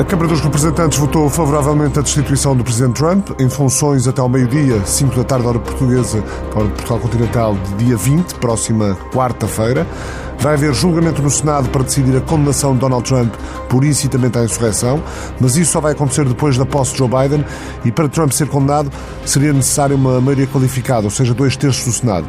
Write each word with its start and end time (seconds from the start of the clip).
A 0.00 0.04
Câmara 0.04 0.28
dos 0.28 0.40
Representantes 0.40 0.98
votou 0.98 1.28
favoravelmente 1.28 1.98
a 1.98 2.02
destituição 2.02 2.56
do 2.56 2.64
Presidente 2.64 2.94
Trump, 2.94 3.38
em 3.38 3.50
funções 3.50 4.08
até 4.08 4.18
ao 4.22 4.30
meio-dia, 4.30 4.82
5 4.82 5.14
da 5.14 5.24
tarde, 5.24 5.46
hora 5.46 5.58
portuguesa, 5.58 6.24
hora 6.54 6.68
de 6.68 6.72
Portugal 6.72 7.00
Continental, 7.00 7.54
de 7.54 7.84
dia 7.84 7.98
20, 7.98 8.36
próxima 8.36 8.96
quarta-feira. 9.12 9.86
Vai 10.38 10.54
haver 10.54 10.72
julgamento 10.72 11.20
no 11.20 11.28
Senado 11.28 11.68
para 11.68 11.82
decidir 11.82 12.16
a 12.16 12.20
condenação 12.22 12.72
de 12.72 12.78
Donald 12.78 13.06
Trump 13.06 13.30
por 13.68 13.84
incitamento 13.84 14.38
à 14.38 14.44
insurreição, 14.44 15.02
mas 15.38 15.58
isso 15.58 15.72
só 15.72 15.82
vai 15.82 15.92
acontecer 15.92 16.24
depois 16.24 16.56
da 16.56 16.64
posse 16.64 16.92
de 16.92 16.98
Joe 16.98 17.06
Biden 17.06 17.44
e 17.84 17.92
para 17.92 18.08
Trump 18.08 18.32
ser 18.32 18.48
condenado 18.48 18.90
seria 19.26 19.52
necessária 19.52 19.94
uma 19.94 20.18
maioria 20.18 20.46
qualificada, 20.46 21.04
ou 21.04 21.10
seja, 21.10 21.34
dois 21.34 21.58
terços 21.58 21.84
do 21.84 21.92
Senado. 21.92 22.26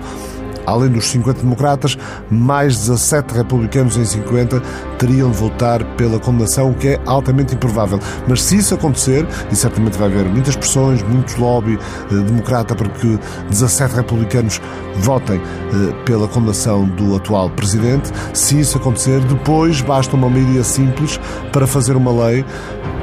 Além 0.65 0.89
dos 0.89 1.09
50 1.09 1.41
democratas, 1.41 1.97
mais 2.29 2.77
17 2.77 3.33
republicanos 3.33 3.97
em 3.97 4.05
50 4.05 4.61
teriam 4.97 5.31
de 5.31 5.37
votar 5.37 5.83
pela 5.95 6.19
condenação, 6.19 6.71
o 6.71 6.73
que 6.73 6.89
é 6.89 7.01
altamente 7.05 7.55
improvável. 7.55 7.99
Mas 8.27 8.43
se 8.43 8.57
isso 8.57 8.73
acontecer, 8.75 9.27
e 9.51 9.55
certamente 9.55 9.97
vai 9.97 10.07
haver 10.07 10.25
muitas 10.25 10.55
pressões, 10.55 11.01
muito 11.03 11.39
lobby 11.39 11.77
eh, 12.11 12.15
democrata 12.15 12.75
para 12.75 12.89
que 12.89 13.19
17 13.49 13.95
republicanos 13.95 14.61
votem 14.97 15.37
eh, 15.39 15.93
pela 16.05 16.27
condenação 16.27 16.85
do 16.85 17.15
atual 17.15 17.49
presidente, 17.49 18.11
se 18.33 18.59
isso 18.59 18.77
acontecer, 18.77 19.19
depois 19.21 19.81
basta 19.81 20.15
uma 20.15 20.29
maioria 20.29 20.63
simples 20.63 21.19
para 21.51 21.65
fazer 21.65 21.95
uma 21.95 22.11
lei 22.11 22.45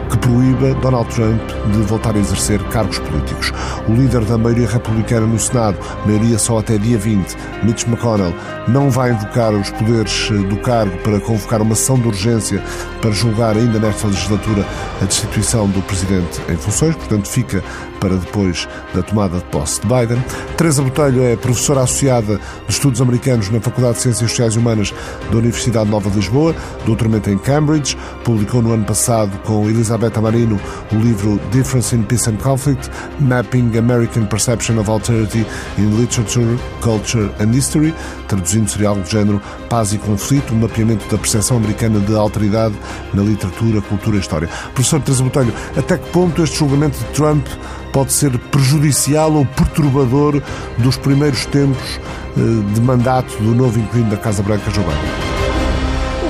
que 0.09 0.19
proíba 0.19 0.75
Donald 0.81 1.09
Trump 1.15 1.41
de 1.73 1.79
voltar 1.83 2.15
a 2.17 2.19
exercer 2.19 2.63
cargos 2.69 2.99
políticos. 2.99 3.53
O 3.89 3.93
líder 3.93 4.25
da 4.25 4.39
maioria 4.39 4.69
republicana 4.69 5.27
no 5.27 5.39
Senado, 5.39 5.79
maioria 6.07 6.39
só 6.39 6.59
até 6.59 6.79
dia 6.79 6.99
20, 6.99 7.37
Mitch 7.63 7.87
McConnell, 7.87 8.35
não 8.67 8.91
vai 8.91 9.11
invocar 9.11 9.53
os 9.53 9.71
poderes 9.71 10.31
eh, 10.31 10.35
do 10.49 10.57
cargo 10.59 10.97
para 10.99 11.21
convocar 11.21 11.61
uma 11.63 11.75
sessão 11.75 11.99
de 11.99 12.09
urgência 12.09 12.63
para 13.01 13.11
julgar 13.11 13.57
ainda 13.57 13.79
nesta 13.79 14.07
legislatura 14.07 14.65
a 15.01 15.05
destituição 15.05 15.69
do 15.69 15.81
presidente 15.83 16.41
em 16.49 16.57
funções, 16.57 16.97
portanto 16.97 17.29
fica 17.29 17.63
para 18.01 18.17
depois 18.17 18.69
da 18.95 19.03
tomada 19.03 19.39
de 19.39 19.45
posse 19.45 19.81
de 19.81 19.87
Biden. 19.87 20.23
Teresa 20.57 20.83
Botelho 20.83 21.23
é 21.23 21.37
professora 21.37 21.83
associada 21.83 22.37
de 22.67 22.73
Estudos 22.73 23.01
Americanos 23.01 23.51
na 23.51 23.61
Faculdade 23.61 23.97
de 23.97 24.03
Ciências 24.03 24.31
Sociais 24.31 24.55
e 24.55 24.59
Humanas 24.59 24.95
da 25.31 25.37
Universidade 25.37 25.91
Nova 25.91 26.09
de 26.11 26.17
Lisboa, 26.17 26.55
doutoramento 26.85 27.31
em 27.31 27.39
Cambridge, 27.39 27.97
publicou 28.25 28.63
no 28.63 28.73
ano 28.73 28.85
passado 28.85 29.37
com 29.45 29.69
Elizabeth 29.69 29.98
Amarino 30.17 30.59
o 30.93 30.97
livro 30.97 31.41
Difference 31.51 31.95
in 31.95 32.03
Peace 32.03 32.31
and 32.31 32.37
Conflict, 32.37 32.91
Mapping 33.21 33.77
American 33.77 34.27
Perception 34.27 34.79
of 34.79 34.91
Alterity 34.91 35.45
in 35.77 35.99
Literature, 35.99 36.59
Culture 36.81 37.31
and 37.41 37.55
History, 37.55 37.95
traduzindo 38.29 38.71
seria 38.71 38.89
algo 38.89 39.03
do 39.03 39.09
género 39.09 39.41
Paz 39.69 39.93
e 39.93 39.99
Conflito, 39.99 40.55
um 40.55 40.61
mapeamento 40.61 41.09
da 41.09 41.19
percepção 41.19 41.57
americana 41.57 42.01
de 42.01 42.15
alteridade 42.15 42.75
na 43.13 43.23
literatura, 43.23 43.81
cultura 43.83 44.17
e 44.17 44.21
história. 44.21 44.49
Professor 44.75 45.01
Teresa 45.01 45.23
Botelho, 45.23 45.53
até 45.77 45.99
que 45.99 46.09
ponto 46.11 46.43
este 46.43 46.59
julgamento 46.59 46.99
de 46.99 47.05
Trump 47.07 47.47
pode 47.93 48.13
ser 48.13 48.37
prejudicial 48.39 49.33
ou 49.33 49.45
perturbador 49.45 50.43
dos 50.79 50.97
primeiros 50.97 51.47
tempos 51.47 52.01
eh, 52.37 52.73
de 52.75 52.81
mandato 52.81 53.37
do 53.39 53.55
novo 53.55 53.79
inquilino 53.79 54.11
da 54.11 54.17
Casa 54.17 54.43
Branca, 54.43 54.71
Joe 54.71 54.85
Biden? 54.85 55.38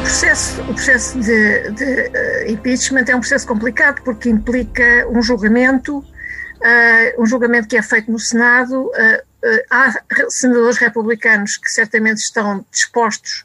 Processo, 0.08 0.62
o 0.62 0.72
processo 0.72 1.20
de, 1.20 1.70
de 1.72 1.84
uh, 1.84 2.50
impeachment 2.50 3.04
é 3.08 3.14
um 3.14 3.20
processo 3.20 3.46
complicado 3.46 4.00
porque 4.02 4.30
implica 4.30 5.06
um 5.10 5.20
julgamento, 5.20 5.98
uh, 5.98 7.22
um 7.22 7.26
julgamento 7.26 7.68
que 7.68 7.76
é 7.76 7.82
feito 7.82 8.10
no 8.10 8.18
Senado. 8.18 8.86
Uh, 8.86 9.62
há 9.70 10.00
senadores 10.30 10.78
republicanos 10.78 11.58
que 11.58 11.68
certamente 11.68 12.20
estão 12.20 12.64
dispostos 12.72 13.44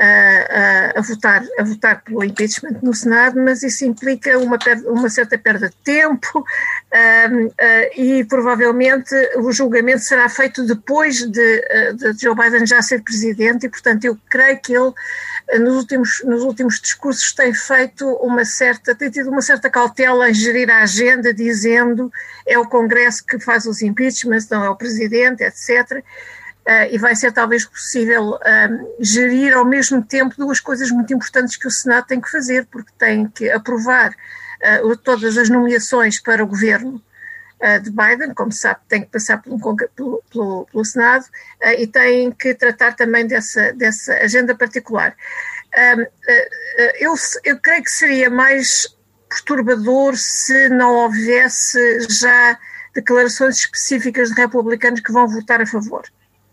a, 0.00 0.98
a, 0.98 1.00
votar, 1.02 1.44
a 1.58 1.62
votar 1.62 2.02
pelo 2.02 2.24
impeachment 2.24 2.78
no 2.82 2.92
Senado, 2.92 3.40
mas 3.40 3.62
isso 3.62 3.84
implica 3.84 4.38
uma, 4.38 4.58
uma 4.86 5.08
certa 5.08 5.38
perda 5.38 5.68
de 5.68 5.76
tempo 5.84 6.38
um, 6.40 7.46
uh, 7.46 7.52
e 7.96 8.24
provavelmente 8.24 9.14
o 9.36 9.52
julgamento 9.52 10.00
será 10.00 10.28
feito 10.28 10.66
depois 10.66 11.22
de, 11.22 11.90
uh, 11.90 11.94
de, 11.96 12.20
Joe 12.20 12.34
Biden 12.34 12.66
já 12.66 12.82
ser 12.82 13.02
presidente 13.02 13.66
e, 13.66 13.68
portanto, 13.68 14.04
eu 14.04 14.18
creio 14.28 14.60
que 14.60 14.74
ele 14.74 14.92
nos 15.60 15.76
últimos, 15.76 16.22
nos 16.24 16.42
últimos 16.42 16.80
discursos 16.80 17.32
tem 17.32 17.52
feito 17.52 18.08
uma 18.14 18.44
certa, 18.44 18.94
tem 18.94 19.10
tido 19.10 19.30
uma 19.30 19.42
certa 19.42 19.68
cautela 19.68 20.30
em 20.30 20.34
gerir 20.34 20.70
a 20.70 20.78
agenda, 20.78 21.34
dizendo 21.34 22.10
é 22.46 22.58
o 22.58 22.66
Congresso 22.66 23.24
que 23.24 23.38
faz 23.38 23.66
os 23.66 23.82
impeachments, 23.82 24.48
não 24.48 24.64
é 24.64 24.70
o 24.70 24.76
Presidente, 24.76 25.44
etc. 25.44 26.02
Uh, 26.66 26.88
e 26.90 26.96
vai 26.96 27.14
ser 27.14 27.30
talvez 27.30 27.66
possível 27.66 28.36
uh, 28.36 28.96
gerir 28.98 29.54
ao 29.54 29.66
mesmo 29.66 30.02
tempo 30.02 30.34
duas 30.38 30.60
coisas 30.60 30.90
muito 30.90 31.12
importantes 31.12 31.56
que 31.56 31.68
o 31.68 31.70
Senado 31.70 32.06
tem 32.06 32.18
que 32.18 32.30
fazer, 32.30 32.64
porque 32.70 32.90
tem 32.96 33.28
que 33.28 33.50
aprovar 33.50 34.14
uh, 34.82 34.96
todas 34.96 35.36
as 35.36 35.50
nomeações 35.50 36.18
para 36.18 36.42
o 36.42 36.46
governo 36.46 37.02
de 37.82 37.90
Biden, 37.90 38.34
como 38.34 38.52
sabe, 38.52 38.80
tem 38.86 39.00
que 39.00 39.06
passar 39.06 39.40
pelo, 39.40 39.58
pelo, 39.58 40.22
pelo, 40.30 40.66
pelo 40.70 40.84
Senado 40.84 41.24
e 41.78 41.86
tem 41.86 42.30
que 42.30 42.52
tratar 42.52 42.94
também 42.94 43.26
dessa, 43.26 43.72
dessa 43.72 44.12
agenda 44.16 44.54
particular. 44.54 45.16
eu, 46.98 47.14
eu 47.42 47.58
creio 47.58 47.82
que 47.82 47.90
seria 47.90 48.28
mais 48.28 48.94
perturbador 49.30 50.14
se 50.14 50.68
não 50.68 50.94
houvesse 50.94 52.00
já 52.10 52.58
declarações 52.92 53.56
específicas 53.56 54.28
de 54.28 54.34
republicanos 54.34 55.00
que 55.00 55.12
vão 55.12 55.26
votar 55.26 55.62
a 55.62 55.66
favor 55.66 56.04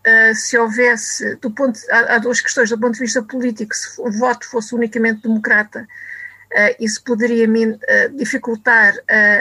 uh, 0.06 0.34
se 0.34 0.58
houvesse, 0.58 1.36
do 1.36 1.50
ponto, 1.50 1.78
há, 1.90 2.14
há, 2.14 2.18
duas 2.18 2.40
questões, 2.40 2.70
do 2.70 2.78
ponto 2.78 2.94
de 2.94 3.00
vista 3.00 3.22
político, 3.22 3.74
se 3.74 4.00
o 4.00 4.10
voto 4.10 4.48
fosse 4.48 4.74
unicamente 4.74 5.22
democrata, 5.22 5.86
uh, 6.52 6.76
isso 6.78 7.02
poderia 7.02 7.48
uh, 7.48 8.16
dificultar 8.16 8.94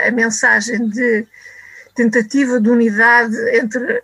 a 0.07 0.11
mensagem 0.11 0.87
de 0.89 1.27
tentativa 1.95 2.59
de 2.59 2.69
unidade 2.69 3.35
entre, 3.53 4.01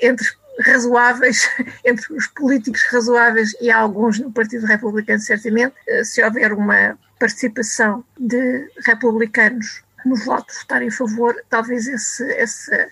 entre 0.00 0.26
razoáveis, 0.60 1.48
entre 1.84 2.14
os 2.14 2.26
políticos 2.28 2.84
razoáveis 2.90 3.54
e 3.60 3.70
alguns 3.70 4.18
no 4.18 4.30
Partido 4.30 4.66
Republicano, 4.66 5.18
certamente, 5.18 5.74
se 6.04 6.22
houver 6.22 6.52
uma 6.52 6.96
participação 7.18 8.04
de 8.18 8.68
republicanos 8.86 9.82
no 10.04 10.16
voto 10.16 10.52
votar 10.60 10.82
em 10.82 10.90
favor, 10.90 11.34
talvez 11.48 11.86
esse, 11.86 12.24
esse 12.32 12.88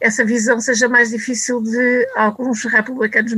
essa 0.00 0.24
visão 0.24 0.60
seja 0.60 0.88
mais 0.88 1.10
difícil 1.10 1.60
de 1.60 2.08
alguns 2.16 2.64
republicanos 2.64 3.34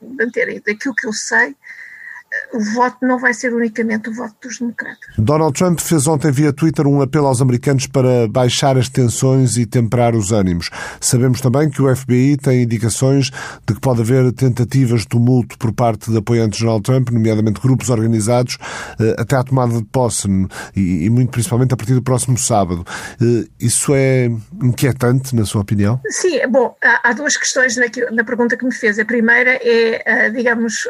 manterem. 0.00 0.60
Daquilo 0.64 0.94
que 0.94 1.06
eu 1.06 1.12
sei, 1.12 1.56
o 2.52 2.74
voto 2.74 2.98
não 3.02 3.18
vai 3.18 3.32
ser 3.34 3.52
unicamente 3.54 4.10
o 4.10 4.14
voto 4.14 4.34
dos 4.42 4.58
democratas. 4.58 4.98
Donald 5.18 5.52
Trump 5.52 5.80
fez 5.80 6.06
ontem 6.06 6.30
via 6.30 6.52
Twitter 6.52 6.86
um 6.86 7.00
apelo 7.00 7.26
aos 7.26 7.40
americanos 7.40 7.86
para 7.86 8.28
baixar 8.28 8.76
as 8.76 8.88
tensões 8.88 9.56
e 9.56 9.66
temperar 9.66 10.14
os 10.14 10.32
ânimos. 10.32 10.70
Sabemos 11.00 11.40
também 11.40 11.70
que 11.70 11.82
o 11.82 11.94
FBI 11.94 12.36
tem 12.36 12.62
indicações 12.62 13.30
de 13.66 13.74
que 13.74 13.80
pode 13.80 14.00
haver 14.00 14.32
tentativas 14.32 15.02
de 15.02 15.08
tumulto 15.08 15.58
por 15.58 15.72
parte 15.72 16.10
de 16.10 16.18
apoiantes 16.18 16.58
de 16.58 16.64
Donald 16.64 16.82
Trump, 16.82 17.10
nomeadamente 17.10 17.60
grupos 17.60 17.90
organizados, 17.90 18.58
eh, 18.98 19.16
até 19.18 19.36
à 19.36 19.42
tomada 19.42 19.74
de 19.74 19.84
posse 19.84 20.28
e 20.74 21.08
muito 21.10 21.30
principalmente 21.30 21.74
a 21.74 21.76
partir 21.76 21.94
do 21.94 22.02
próximo 22.02 22.38
sábado. 22.38 22.84
Eh, 23.20 23.48
isso 23.60 23.94
é 23.94 24.30
inquietante, 24.62 25.34
na 25.34 25.44
sua 25.44 25.62
opinião? 25.62 26.00
Sim, 26.08 26.40
bom, 26.48 26.74
há 26.82 27.12
duas 27.12 27.36
questões 27.36 27.76
na 28.12 28.24
pergunta 28.24 28.56
que 28.56 28.64
me 28.64 28.72
fez. 28.72 28.98
A 28.98 29.04
primeira 29.04 29.58
é, 29.62 30.02
eh, 30.04 30.30
digamos, 30.30 30.88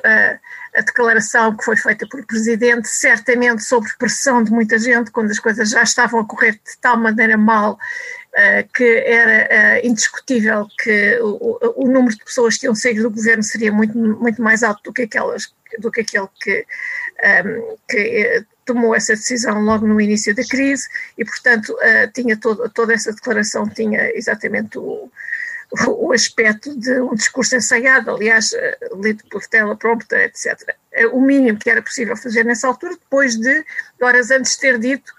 a 0.75 0.81
declaração 0.81 1.57
que 1.57 1.65
foi 1.65 1.77
feita 1.77 2.07
por 2.09 2.25
Presidente, 2.25 2.89
certamente 2.89 3.63
sob 3.63 3.87
pressão 3.99 4.43
de 4.43 4.51
muita 4.51 4.79
gente, 4.79 5.11
quando 5.11 5.31
as 5.31 5.39
coisas 5.39 5.71
já 5.71 5.83
estavam 5.83 6.21
a 6.21 6.27
correr 6.27 6.53
de 6.53 6.79
tal 6.81 6.97
maneira 6.97 7.37
mal 7.37 7.75
uh, 7.75 8.69
que 8.73 8.85
era 8.85 9.81
uh, 9.83 9.87
indiscutível 9.87 10.67
que 10.79 11.19
o, 11.21 11.59
o, 11.77 11.89
número 11.89 12.17
de 12.17 12.25
pessoas 12.25 12.57
que 12.57 12.67
iam 12.67 12.75
sair 12.75 13.03
do 13.03 13.11
governo 13.11 13.43
seria 13.43 13.73
muito, 13.73 13.97
muito 13.97 14.41
mais 14.43 14.63
alto 14.63 14.83
do 14.85 14.93
que, 14.93 15.03
aquelas, 15.03 15.53
do 15.79 15.91
que 15.91 16.01
aquele 16.01 16.29
que, 16.41 16.67
um, 17.23 17.27
ehm, 17.27 17.77
que 17.89 17.99
eh, 17.99 18.45
tomou 18.65 18.95
essa 18.95 19.15
decisão 19.15 19.61
logo 19.61 19.87
no 19.87 20.01
início 20.01 20.35
da 20.35 20.45
crise 20.45 20.89
e, 21.19 21.25
portanto, 21.25 21.71
uh, 21.73 22.13
tinha 22.15 22.37
todo, 22.37 22.69
toda 22.71 22.95
essa 22.95 23.13
declaração 23.13 23.69
tinha 23.69 24.11
exatamente 24.17 24.79
o 24.79 25.11
o 25.87 26.13
aspecto 26.13 26.77
de 26.77 27.01
um 27.01 27.15
discurso 27.15 27.55
ensaiado, 27.55 28.11
aliás, 28.11 28.53
eh, 28.53 28.79
lido 28.97 29.23
por 29.31 29.47
teleprompter, 29.47 30.23
etc. 30.23 30.75
É 30.91 31.07
o 31.07 31.21
mínimo 31.21 31.59
que 31.59 31.71
era 31.71 31.81
possível 31.81 32.17
fazer 32.17 32.45
nessa 32.45 32.67
altura, 32.67 32.97
depois 32.97 33.37
de, 33.37 33.65
horas 34.01 34.31
antes 34.33 34.57
ter 34.57 34.79
dito, 34.79 35.13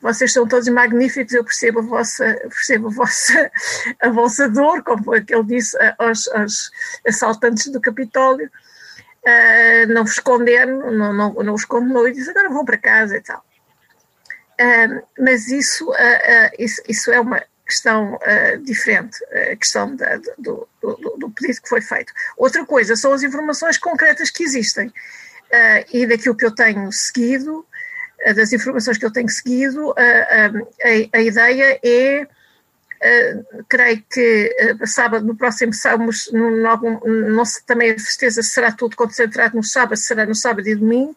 vocês 0.00 0.32
são 0.32 0.46
todos 0.46 0.68
magníficos, 0.68 1.32
eu 1.32 1.42
percebo 1.42 1.80
a 1.80 1.82
vossa, 1.82 2.24
percebo 2.48 2.88
a 2.88 2.90
vossa, 2.90 3.50
a 4.00 4.10
vossa 4.10 4.48
dor, 4.48 4.82
como 4.82 5.02
foi 5.02 5.24
que 5.24 5.34
ele 5.34 5.44
disse 5.44 5.76
aos, 5.98 6.28
aos 6.28 6.70
assaltantes 7.06 7.66
do 7.68 7.80
Capitólio, 7.80 8.46
uh, 8.46 9.92
não 9.92 10.04
vos 10.04 10.18
condeno, 10.18 10.90
não, 10.92 11.12
não, 11.12 11.32
não 11.32 11.52
vos 11.52 11.64
condenou 11.64 12.06
e 12.06 12.12
disse 12.12 12.30
agora 12.30 12.50
vão 12.50 12.64
para 12.64 12.76
casa 12.76 13.16
e 13.16 13.22
tal. 13.22 13.42
Uh, 14.60 15.02
mas 15.18 15.48
isso, 15.48 15.90
uh, 15.90 16.50
isso, 16.58 16.82
isso 16.86 17.10
é 17.10 17.18
uma 17.18 17.42
questão 17.68 18.14
uh, 18.14 18.58
diferente, 18.62 19.22
a 19.52 19.54
questão 19.54 19.94
da, 19.94 20.16
do, 20.38 20.66
do, 20.80 21.16
do, 21.18 21.30
pedido 21.30 21.60
que 21.60 21.68
foi 21.68 21.82
feito. 21.82 22.12
Outra 22.36 22.64
coisa 22.64 22.96
são 22.96 23.12
as 23.12 23.22
informações 23.22 23.76
concretas 23.76 24.30
que 24.30 24.42
existem 24.42 24.88
uh, 24.88 25.84
e 25.92 26.06
daquilo 26.06 26.34
que 26.34 26.46
eu 26.46 26.54
tenho 26.54 26.90
seguido. 26.90 27.66
das 28.34 28.52
informações 28.52 28.96
que 28.96 29.04
eu 29.04 29.12
tenho 29.12 29.28
seguido, 29.28 29.92
a, 29.92 31.16
a, 31.16 31.20
ideia 31.20 31.78
é, 31.84 32.26
creio 33.68 34.02
que 34.10 34.56
sábado, 34.86 35.24
no 35.24 35.36
próximo 35.36 35.72
sábado, 35.72 36.10
no, 36.32 36.50
não 37.30 37.44
se, 37.44 37.64
também 37.64 37.92
a 37.92 37.98
certeza 37.98 38.42
será 38.42 38.72
tudo 38.72 38.96
concentrado 38.96 39.56
no 39.56 39.62
sábado, 39.62 39.96
será 39.96 40.26
no 40.26 40.34
sábado 40.34 40.66
e 40.66 40.74
domingo, 40.74 41.16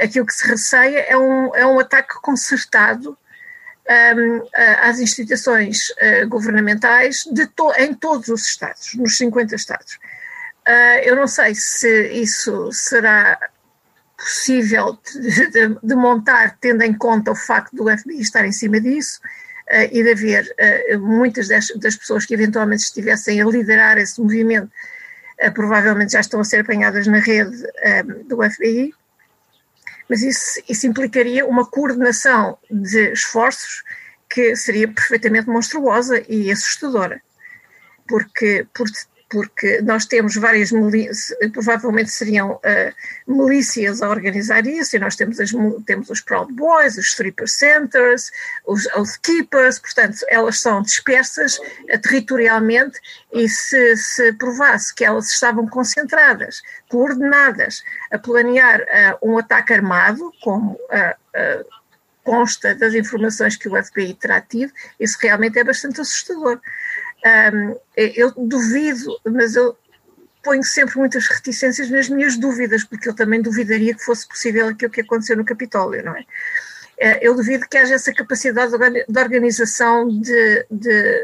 aquilo 0.00 0.24
que 0.24 0.34
se 0.34 0.46
receia 0.46 1.00
é 1.08 1.16
um, 1.16 1.52
é 1.56 1.66
um 1.66 1.80
ataque 1.80 2.14
concertado 2.22 3.18
às 4.82 5.00
instituições 5.00 5.90
uh, 5.90 6.28
governamentais 6.28 7.24
to, 7.56 7.72
em 7.78 7.94
todos 7.94 8.28
os 8.28 8.46
Estados, 8.46 8.94
nos 8.94 9.16
50 9.16 9.54
Estados. 9.54 9.94
Uh, 10.68 11.02
eu 11.02 11.16
não 11.16 11.26
sei 11.26 11.54
se 11.54 12.08
isso 12.12 12.70
será 12.72 13.38
possível 14.16 14.96
de, 15.12 15.50
de, 15.50 15.78
de, 15.82 15.94
montar, 15.96 16.56
tendo 16.60 16.82
em 16.82 16.94
conta 16.94 17.32
o 17.32 17.36
facto 17.36 17.74
do 17.74 17.90
FBI 17.98 18.20
estar 18.20 18.46
em 18.46 18.52
cima 18.52 18.80
disso 18.80 19.20
uh, 19.68 19.88
e 19.90 20.02
de 20.02 20.12
haver 20.12 20.54
muitas 21.00 21.48
das, 21.48 21.66
das, 21.76 21.96
pessoas 21.96 22.24
que 22.24 22.34
eventualmente 22.34 22.84
estivessem 22.84 23.40
a 23.40 23.44
liderar 23.44 23.98
esse 23.98 24.20
movimento, 24.20 24.70
provavelmente 25.54 26.12
já 26.12 26.20
estão 26.20 26.38
a 26.38 26.44
ser 26.44 26.60
apanhadas 26.60 27.08
na 27.08 27.18
rede 27.18 27.66
do 28.28 28.38
FBI 28.48 28.94
mas 30.12 30.22
isso, 30.22 30.62
isso 30.68 30.86
implicaria 30.86 31.46
uma 31.46 31.64
coordenação 31.64 32.58
de 32.70 33.12
esforços 33.12 33.82
que 34.28 34.54
seria 34.54 34.86
perfeitamente 34.86 35.48
monstruosa 35.48 36.22
e 36.28 36.52
assustadora, 36.52 37.22
porque, 38.06 38.66
por, 38.74 38.86
porque 39.32 39.80
nós 39.80 40.04
temos 40.04 40.36
várias 40.36 40.70
milícias, 40.70 41.34
provavelmente 41.54 42.10
seriam 42.10 42.52
uh, 42.52 42.60
milícias 43.26 44.02
a 44.02 44.10
organizar 44.10 44.66
isso, 44.66 44.94
e 44.94 44.98
nós 44.98 45.16
temos, 45.16 45.40
as, 45.40 45.50
temos 45.86 46.10
os 46.10 46.20
Proud 46.20 46.52
Boys, 46.52 46.98
os 46.98 47.06
Stripper 47.06 47.48
Centers, 47.48 48.30
os 48.66 48.86
Oath 48.94 49.18
Keepers, 49.22 49.78
portanto, 49.78 50.18
elas 50.28 50.60
são 50.60 50.82
dispersas 50.82 51.56
uh, 51.58 51.98
territorialmente, 52.02 53.00
e 53.32 53.48
se, 53.48 53.96
se 53.96 54.34
provasse 54.34 54.94
que 54.94 55.02
elas 55.02 55.32
estavam 55.32 55.66
concentradas, 55.66 56.62
coordenadas, 56.90 57.82
a 58.10 58.18
planear 58.18 58.82
uh, 58.82 59.30
um 59.30 59.38
ataque 59.38 59.72
armado, 59.72 60.30
como 60.42 60.78
consta 62.24 62.74
das 62.74 62.94
informações 62.94 63.56
que 63.56 63.68
o 63.68 63.82
FBI 63.82 64.14
terá 64.14 64.40
tido, 64.40 64.72
isso 64.98 65.18
realmente 65.20 65.58
é 65.58 65.64
bastante 65.64 66.00
assustador. 66.00 66.60
Um, 67.24 67.76
eu 67.96 68.32
duvido, 68.36 69.18
mas 69.24 69.54
eu 69.54 69.76
ponho 70.42 70.62
sempre 70.64 70.98
muitas 70.98 71.26
reticências 71.28 71.88
nas 71.88 72.08
minhas 72.08 72.36
dúvidas, 72.36 72.84
porque 72.84 73.08
eu 73.08 73.14
também 73.14 73.40
duvidaria 73.40 73.94
que 73.94 74.04
fosse 74.04 74.26
possível 74.26 74.68
aquilo 74.68 74.90
que 74.90 75.00
aconteceu 75.00 75.36
no 75.36 75.44
Capitólio, 75.44 76.04
não 76.04 76.16
é? 76.16 76.24
é 76.98 77.26
eu 77.26 77.34
duvido 77.34 77.66
que 77.68 77.78
haja 77.78 77.94
essa 77.94 78.12
capacidade 78.12 78.72
de 78.72 79.18
organização 79.20 80.08
de, 80.08 80.66
de, 80.70 81.20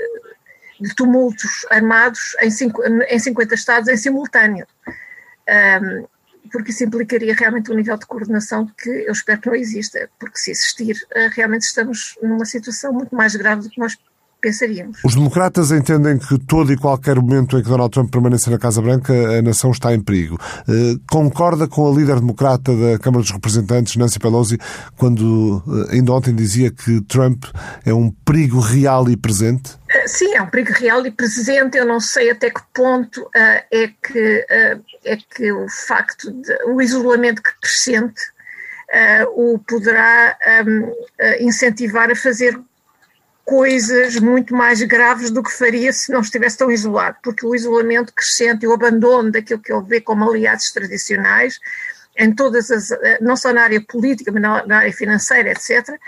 de 0.80 0.94
tumultos 0.94 1.66
armados 1.68 2.36
em, 2.40 2.50
cinco, 2.50 2.82
em 2.84 3.18
50 3.18 3.54
estados 3.54 3.88
em 3.88 3.96
simultâneo. 3.96 4.66
Um, 5.48 6.06
porque 6.50 6.70
isso 6.70 6.84
implicaria 6.84 7.34
realmente 7.34 7.70
um 7.70 7.74
nível 7.74 7.96
de 7.96 8.06
coordenação 8.06 8.66
que 8.66 8.88
eu 8.88 9.12
espero 9.12 9.40
que 9.40 9.48
não 9.48 9.54
exista, 9.54 10.08
porque 10.18 10.38
se 10.38 10.50
existir, 10.50 10.96
eh, 11.12 11.28
realmente 11.32 11.62
estamos 11.62 12.16
numa 12.22 12.44
situação 12.44 12.92
muito 12.92 13.14
mais 13.14 13.34
grave 13.36 13.62
do 13.62 13.70
que 13.70 13.80
nós 13.80 13.96
pensaríamos. 14.40 14.98
Os 15.04 15.14
democratas 15.14 15.70
entendem 15.70 16.18
que 16.18 16.38
todo 16.38 16.72
e 16.72 16.76
qualquer 16.76 17.16
momento 17.16 17.58
em 17.58 17.62
que 17.62 17.68
Donald 17.68 17.90
Trump 17.90 18.10
permaneça 18.10 18.50
na 18.50 18.58
Casa 18.58 18.80
Branca, 18.80 19.12
a 19.12 19.42
nação 19.42 19.70
está 19.70 19.94
em 19.94 20.00
perigo. 20.00 20.38
Eh, 20.68 20.96
concorda 21.10 21.66
com 21.66 21.90
a 21.90 21.94
líder 21.94 22.20
democrata 22.20 22.74
da 22.74 22.98
Câmara 22.98 23.22
dos 23.22 23.30
Representantes, 23.30 23.96
Nancy 23.96 24.18
Pelosi, 24.18 24.58
quando 24.96 25.62
eh, 25.90 25.96
ainda 25.96 26.12
ontem 26.12 26.34
dizia 26.34 26.70
que 26.70 27.00
Trump 27.02 27.44
é 27.84 27.92
um 27.92 28.10
perigo 28.10 28.60
real 28.60 29.08
e 29.08 29.16
presente? 29.16 29.78
Eh, 29.90 30.06
sim, 30.06 30.34
é 30.34 30.42
um 30.42 30.46
perigo 30.46 30.72
real 30.72 31.04
e 31.06 31.10
presente. 31.10 31.76
Eu 31.76 31.86
não 31.86 32.00
sei 32.00 32.30
até 32.30 32.50
que 32.50 32.60
ponto 32.74 33.22
uh, 33.22 33.30
é, 33.34 33.88
que, 34.02 34.46
uh, 34.50 34.84
é 35.04 35.16
que 35.16 35.52
o 35.52 35.68
facto 35.68 36.30
de 36.30 36.64
o 36.66 36.80
isolamento 36.80 37.42
crescente 37.42 38.20
uh, 38.92 39.54
o 39.54 39.58
poderá 39.58 40.36
um, 40.66 40.92
incentivar 41.40 42.10
a 42.10 42.16
fazer 42.16 42.58
coisas 43.48 44.16
muito 44.16 44.54
mais 44.54 44.82
graves 44.82 45.30
do 45.30 45.42
que 45.42 45.50
faria 45.50 45.90
se 45.90 46.12
não 46.12 46.20
estivesse 46.20 46.58
tão 46.58 46.70
isolado, 46.70 47.16
porque 47.22 47.46
o 47.46 47.54
isolamento 47.54 48.12
crescente 48.12 48.64
e 48.64 48.68
o 48.68 48.74
abandono 48.74 49.32
daquilo 49.32 49.58
que 49.58 49.72
ele 49.72 49.86
vê 49.86 50.02
como 50.02 50.28
aliados 50.28 50.70
tradicionais, 50.70 51.58
em 52.14 52.34
todas 52.34 52.70
as, 52.70 52.90
eh, 52.90 53.16
não 53.22 53.36
só 53.36 53.50
na 53.50 53.62
área 53.62 53.80
política, 53.80 54.30
mas 54.30 54.42
na, 54.42 54.76
área 54.76 54.92
financeira, 54.92 55.52
etc., 55.52 55.98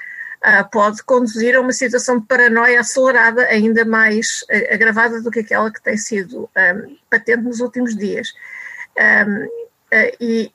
ah, 0.43 0.65
pode 0.65 1.03
conduzir 1.03 1.57
a 1.57 1.63
uma 1.63 1.73
situação 1.73 2.19
de 2.19 2.27
paranoia 2.27 2.81
acelerada, 2.81 3.47
ainda 3.47 3.87
mais 3.87 4.45
eh, 4.51 4.75
agravada 4.75 5.23
do 5.23 5.31
que 5.31 5.41
aquela 5.41 5.73
que 5.73 5.83
tem 5.83 5.97
sido 5.97 6.43
um, 6.45 6.97
patente 7.09 7.43
nos 7.43 7.61
últimos 7.61 7.97
dias. 7.97 8.35
Um, 8.99 9.49
eh, 9.91 10.15
e 10.21 10.53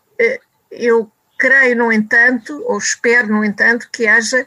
eu 0.70 1.12
creio, 1.40 1.78
no 1.78 1.92
entanto, 1.92 2.64
ou 2.68 2.78
espero, 2.78 3.28
no 3.30 3.44
entanto, 3.44 3.90
que 3.92 4.06
haja 4.06 4.46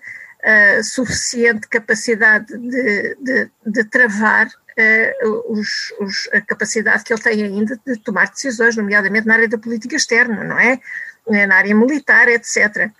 uh, 0.48 0.82
suficiente 0.82 1.68
capacidade 1.68 2.56
de, 2.56 3.16
de, 3.20 3.50
de 3.66 3.84
travar 3.84 4.46
uh, 4.46 5.52
os, 5.52 5.92
os, 6.00 6.28
a 6.32 6.40
capacidade 6.40 7.04
que 7.04 7.12
ele 7.12 7.22
tem 7.22 7.42
ainda 7.44 7.78
de 7.86 7.96
tomar 7.98 8.30
decisões, 8.30 8.76
nomeadamente 8.76 9.26
na 9.26 9.34
área 9.34 9.48
da 9.48 9.58
política 9.58 9.96
externa, 9.96 10.42
não 10.42 10.58
é? 10.58 10.80
Na 11.46 11.56
área 11.56 11.74
militar, 11.74 12.26
etc. 12.28 12.90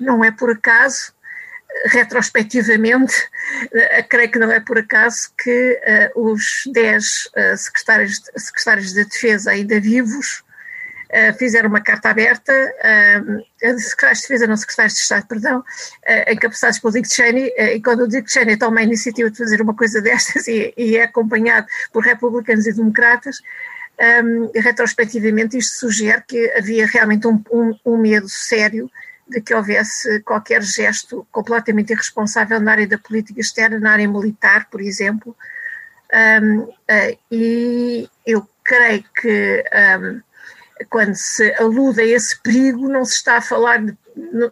Não 0.00 0.24
é 0.24 0.32
por 0.32 0.50
acaso 0.50 1.12
retrospectivamente, 1.86 3.14
creio 4.08 4.30
que 4.30 4.38
não 4.38 4.50
é 4.50 4.58
por 4.58 4.78
acaso 4.78 5.30
que 5.38 5.80
uh, 6.16 6.32
os 6.32 6.64
10 6.72 7.26
uh, 7.26 7.56
secretários, 7.56 8.20
secretários 8.36 8.92
de 8.92 9.04
defesa 9.04 9.50
ainda 9.52 9.80
vivos 9.80 10.42
fizeram 11.38 11.68
uma 11.68 11.80
carta 11.80 12.10
aberta, 12.10 12.52
uh, 12.52 13.78
secretários 13.80 14.20
de 14.20 14.28
defesa, 14.28 14.46
não 14.46 14.56
secretários 14.56 14.94
de 14.94 15.00
Estado, 15.00 15.26
perdão, 15.26 15.60
uh, 15.60 16.32
encabeçados 16.32 16.78
pelo 16.78 16.92
Dick 16.92 17.08
Cheney, 17.08 17.52
e 17.56 17.80
quando 17.80 18.00
o 18.02 18.08
Dick 18.08 18.30
Cheney 18.30 18.56
toma 18.56 18.80
a 18.80 18.82
iniciativa 18.82 19.30
de 19.30 19.38
fazer 19.38 19.62
uma 19.62 19.74
coisa 19.74 20.00
destas 20.02 20.46
e, 20.46 20.72
e 20.76 20.96
é 20.96 21.04
acompanhado 21.04 21.66
por 21.92 22.04
republicanos 22.04 22.66
e 22.66 22.72
democratas, 22.72 23.40
um, 23.98 24.50
retrospectivamente 24.54 25.58
isto 25.58 25.78
sugere 25.78 26.22
que 26.26 26.50
havia 26.52 26.86
realmente 26.86 27.26
um, 27.26 27.42
um, 27.50 27.76
um 27.84 27.96
medo 27.96 28.28
sério 28.28 28.90
de 29.26 29.40
que 29.40 29.52
houvesse 29.52 30.20
qualquer 30.20 30.62
gesto 30.62 31.26
completamente 31.30 31.92
irresponsável 31.92 32.60
na 32.60 32.72
área 32.72 32.86
da 32.86 32.96
política 32.96 33.40
externa, 33.40 33.78
na 33.78 33.92
área 33.92 34.08
militar, 34.08 34.68
por 34.70 34.80
exemplo, 34.80 35.36
um, 36.42 36.60
uh, 36.60 37.18
e 37.30 38.08
eu 38.26 38.48
creio 38.64 39.04
que 39.20 39.64
um, 40.00 40.22
quando 40.88 41.14
se 41.14 41.52
alude 41.60 42.00
a 42.00 42.06
esse 42.06 42.40
perigo, 42.40 42.88
não 42.88 43.04
se 43.04 43.14
está 43.14 43.38
a 43.38 43.42
falar 43.42 43.78
de, 43.84 43.96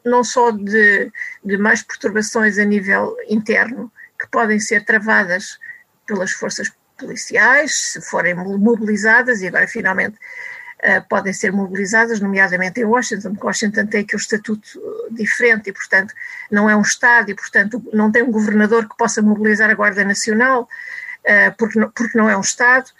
não 0.04 0.23
só 0.25 0.50
de, 0.50 1.11
de 1.45 1.56
mais 1.59 1.83
perturbações 1.83 2.59
a 2.59 2.64
nível 2.64 3.16
interno, 3.28 3.90
que 4.18 4.26
podem 4.28 4.59
ser 4.59 4.85
travadas 4.85 5.59
pelas 6.06 6.33
forças 6.33 6.73
policiais, 6.97 7.75
se 7.75 8.00
forem 8.00 8.35
mobilizadas, 8.35 9.42
e 9.42 9.49
agora 9.49 9.68
finalmente 9.68 10.16
uh, 10.16 11.06
podem 11.09 11.33
ser 11.33 11.52
mobilizadas, 11.52 12.21
nomeadamente 12.21 12.80
em 12.80 12.85
Washington, 12.85 13.30
porque 13.33 13.47
Washington 13.47 13.87
tem 13.87 14.00
aqui 14.02 14.16
um 14.16 14.18
estatuto 14.18 14.68
diferente 15.11 15.68
e, 15.68 15.73
portanto, 15.73 16.14
não 16.50 16.68
é 16.71 16.76
um 16.76 16.83
Estado 16.83 17.30
e, 17.30 17.35
portanto, 17.35 17.83
não 17.92 18.11
tem 18.11 18.23
um 18.23 18.30
governador 18.30 18.88
que 18.88 18.97
possa 18.97 19.21
mobilizar 19.21 19.71
a 19.71 19.75
Guarda 19.75 20.04
Nacional, 20.04 20.62
uh, 20.62 21.56
porque, 21.59 21.78
porque 21.95 22.18
não 22.18 22.28
é 22.28 22.37
um 22.37 22.40
Estado. 22.40 22.90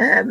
Ah, 0.00 0.24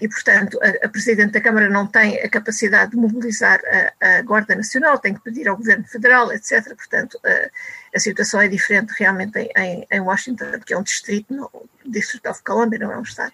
e, 0.00 0.08
portanto, 0.08 0.58
a, 0.82 0.88
Presidente 0.88 1.30
da 1.30 1.40
Câmara 1.40 1.70
não 1.70 1.86
tem 1.86 2.20
a 2.20 2.28
capacidade 2.28 2.90
de 2.90 2.96
mobilizar 2.96 3.60
a, 4.00 4.18
a 4.18 4.22
Guarda 4.22 4.56
Nacional, 4.56 4.98
tem 4.98 5.14
que 5.14 5.20
pedir 5.20 5.46
ao 5.46 5.56
Governo 5.56 5.84
Federal, 5.86 6.32
etc. 6.32 6.74
Portanto, 6.74 7.20
a, 7.24 7.96
a 7.96 8.00
situação 8.00 8.40
é 8.40 8.48
diferente 8.48 8.92
realmente 8.98 9.38
em, 9.38 9.86
em, 9.88 10.00
Washington, 10.00 10.58
que 10.66 10.74
é 10.74 10.78
um 10.78 10.82
distrito, 10.82 11.32
não, 11.32 11.48
o 11.52 11.68
District 11.86 12.26
of 12.26 12.42
Columbia 12.42 12.80
não 12.80 12.90
é 12.90 12.98
um 12.98 13.02
Estado. 13.02 13.32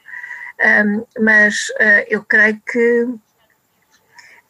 Um, 0.61 1.07
mas 1.23 1.71
uh, 1.71 2.04
eu 2.09 2.23
creio 2.23 2.61
que 2.71 3.09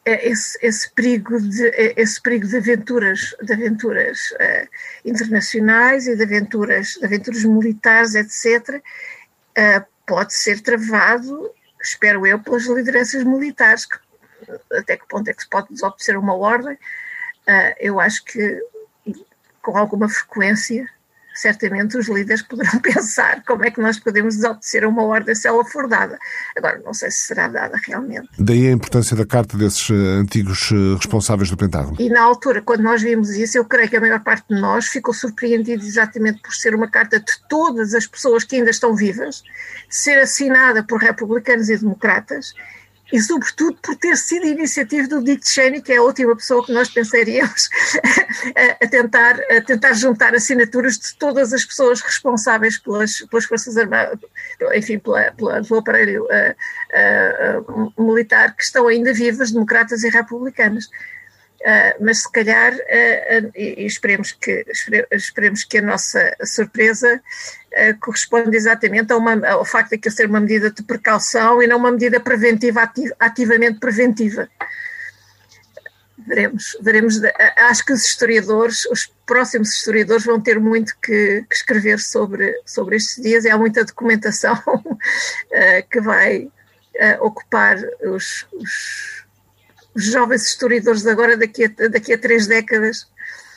esse, 0.05 0.59
esse, 0.63 0.91
perigo 0.95 1.39
de 1.39 1.69
esse 1.97 2.21
perigo 2.21 2.49
de 2.49 2.57
aventuras 2.57 3.37
de 3.43 3.53
aventuras 3.53 4.19
uh, 4.33 4.69
internacionais 5.05 6.07
e 6.07 6.17
de 6.17 6.23
aventuras 6.23 6.95
de 6.95 7.05
aventuras 7.05 7.45
militares 7.45 8.15
etc 8.15 8.83
uh, 9.59 9.98
pode 10.09 10.35
ser 10.35 10.61
travado, 10.63 11.55
espero 11.81 12.27
eu, 12.27 12.41
pelas 12.41 12.67
lideranças 12.67 13.23
militares, 13.23 13.85
que, 13.85 13.99
até 14.73 14.97
que 14.97 15.07
ponto 15.07 15.29
é 15.29 15.35
que 15.35 15.43
se 15.43 15.49
pode 15.49 15.69
desobedecer 15.69 16.19
uma 16.19 16.35
ordem. 16.35 16.75
Uh, 16.75 17.75
eu 17.79 18.01
acho 18.01 18.25
que 18.25 18.61
com 19.63 19.77
alguma 19.77 20.09
frequência 20.09 20.89
certamente 21.41 21.97
os 21.97 22.09
líderes 22.09 22.43
poderão 22.43 22.79
pensar 22.83 23.43
como 23.45 23.65
é 23.65 23.71
que 23.71 23.81
nós 23.81 23.99
podemos 23.99 24.37
desobedecer 24.37 24.85
a 24.85 24.89
uma 24.89 25.05
ordem 25.05 25.35
se 25.35 25.47
ela 25.47 25.65
for 25.65 25.87
dada. 25.87 26.19
Agora, 26.57 26.81
não 26.85 26.93
sei 26.93 27.11
se 27.11 27.29
será 27.29 27.49
dada 27.49 27.79
realmente. 27.87 28.29
Daí 28.39 28.67
a 28.67 28.73
importância 28.73 29.17
da 29.17 29.25
carta 29.25 29.57
desses 29.57 29.89
uh, 29.89 29.95
antigos 29.95 30.71
uh, 30.71 30.97
responsáveis 30.97 31.51
do 31.51 31.57
Pentágono. 31.57 31.97
E 31.99 32.09
na 32.09 32.23
altura, 32.23 32.61
quando 32.61 32.83
nós 32.83 33.03
vimos 33.03 33.31
isso, 33.31 33.57
eu 33.57 33.65
creio 33.65 33.89
que 33.89 33.97
a 33.97 34.01
maior 34.01 34.21
parte 34.21 34.47
de 34.49 34.61
nós 34.61 34.87
ficou 34.87 35.15
surpreendido 35.15 35.85
exatamente 35.85 36.41
por 36.43 36.53
ser 36.53 36.75
uma 36.75 36.89
carta 36.89 37.21
de 37.21 37.33
todas 37.49 37.95
as 37.95 38.07
pessoas 38.07 38.45
que 38.45 38.57
ainda 38.57 38.71
estão 38.71 38.95
vivas, 38.95 39.43
ser 39.89 40.19
assinada 40.19 40.83
por 40.83 41.01
republicanos 41.01 41.69
e 41.69 41.77
democratas 41.77 42.53
e, 43.13 43.21
sobretudo, 43.21 43.79
por 43.83 43.97
ter 43.97 44.17
sido 44.17 44.47
iniciativa 44.47 45.09
do 45.09 45.23
Dick 45.23 45.47
Cheney, 45.49 45.81
que 45.81 45.93
é 45.93 45.97
a 45.97 46.03
última 46.03 46.37
pessoa 46.37 46.65
que 46.65 46.73
nós 46.73 46.91
pensaríamos 46.91 47.69
a, 48.83 48.87
tentar, 48.87 49.41
a 49.51 49.61
tentar 49.63 49.93
juntar 49.95 50.35
assinaturas 50.35 50.99
de 50.99 51.17
todas 51.17 51.53
as 51.53 51.65
pessoas 51.65 52.01
responsáveis 52.01 52.79
pelas, 52.79 53.21
pelas 53.23 53.45
Forças 53.47 53.77
Armadas, 53.77 54.19
enfim, 54.75 54.99
pela, 54.99 55.33
pela, 55.33 55.63
pelo 55.63 55.81
aparelho 55.81 56.25
uh, 56.25 57.93
uh, 57.97 58.03
militar 58.03 58.55
que 58.55 58.63
estão 58.63 58.87
ainda 58.87 59.13
vivas, 59.15 59.53
democratas 59.53 60.05
e 60.05 60.11
republicanas. 60.11 60.91
Uh, 61.61 62.05
mas 62.05 62.23
se 62.23 62.31
calhar, 62.31 62.73
uh, 62.73 63.47
uh, 63.47 63.53
e 63.57 63.85
esperemos 63.85 64.31
que, 64.31 64.65
esperemos 65.11 65.65
que 65.65 65.79
a 65.79 65.83
nossa 65.83 66.37
surpresa 66.45 67.21
corresponda 68.01 68.57
exatamente 68.57 69.13
uma, 69.13 69.47
ao 69.47 69.65
facto 69.65 69.91
de 69.91 69.99
que 69.99 70.11
ser 70.11 70.27
uma 70.27 70.41
medida 70.41 70.71
de 70.71 70.83
precaução 70.83 71.63
e 71.63 71.67
não 71.67 71.77
uma 71.77 71.93
medida 71.93 72.19
preventiva, 72.19 72.83
ativ, 72.83 73.13
ativamente 73.21 73.79
preventiva. 73.79 74.49
Veremos, 76.27 76.77
veremos. 76.81 77.21
Acho 77.57 77.85
que 77.85 77.93
os 77.93 78.05
historiadores, 78.05 78.85
os 78.87 79.13
próximos 79.25 79.75
historiadores, 79.75 80.25
vão 80.25 80.41
ter 80.41 80.59
muito 80.59 80.97
que, 81.01 81.45
que 81.49 81.55
escrever 81.55 82.01
sobre, 82.01 82.53
sobre 82.67 82.97
estes 82.97 83.23
dias 83.23 83.45
e 83.45 83.51
há 83.51 83.57
muita 83.57 83.85
documentação 83.85 84.61
que 85.91 86.01
vai 86.01 86.51
ocupar 87.21 87.77
os, 88.03 88.45
os 88.53 89.18
os 89.99 90.05
jovens 90.05 90.47
historiadores 90.47 91.03
de 91.03 91.11
agora, 91.11 91.37
daqui 91.37 91.65
a, 91.65 91.89
daqui 91.89 92.13
a 92.13 92.19
três 92.19 92.47
décadas, 92.47 93.07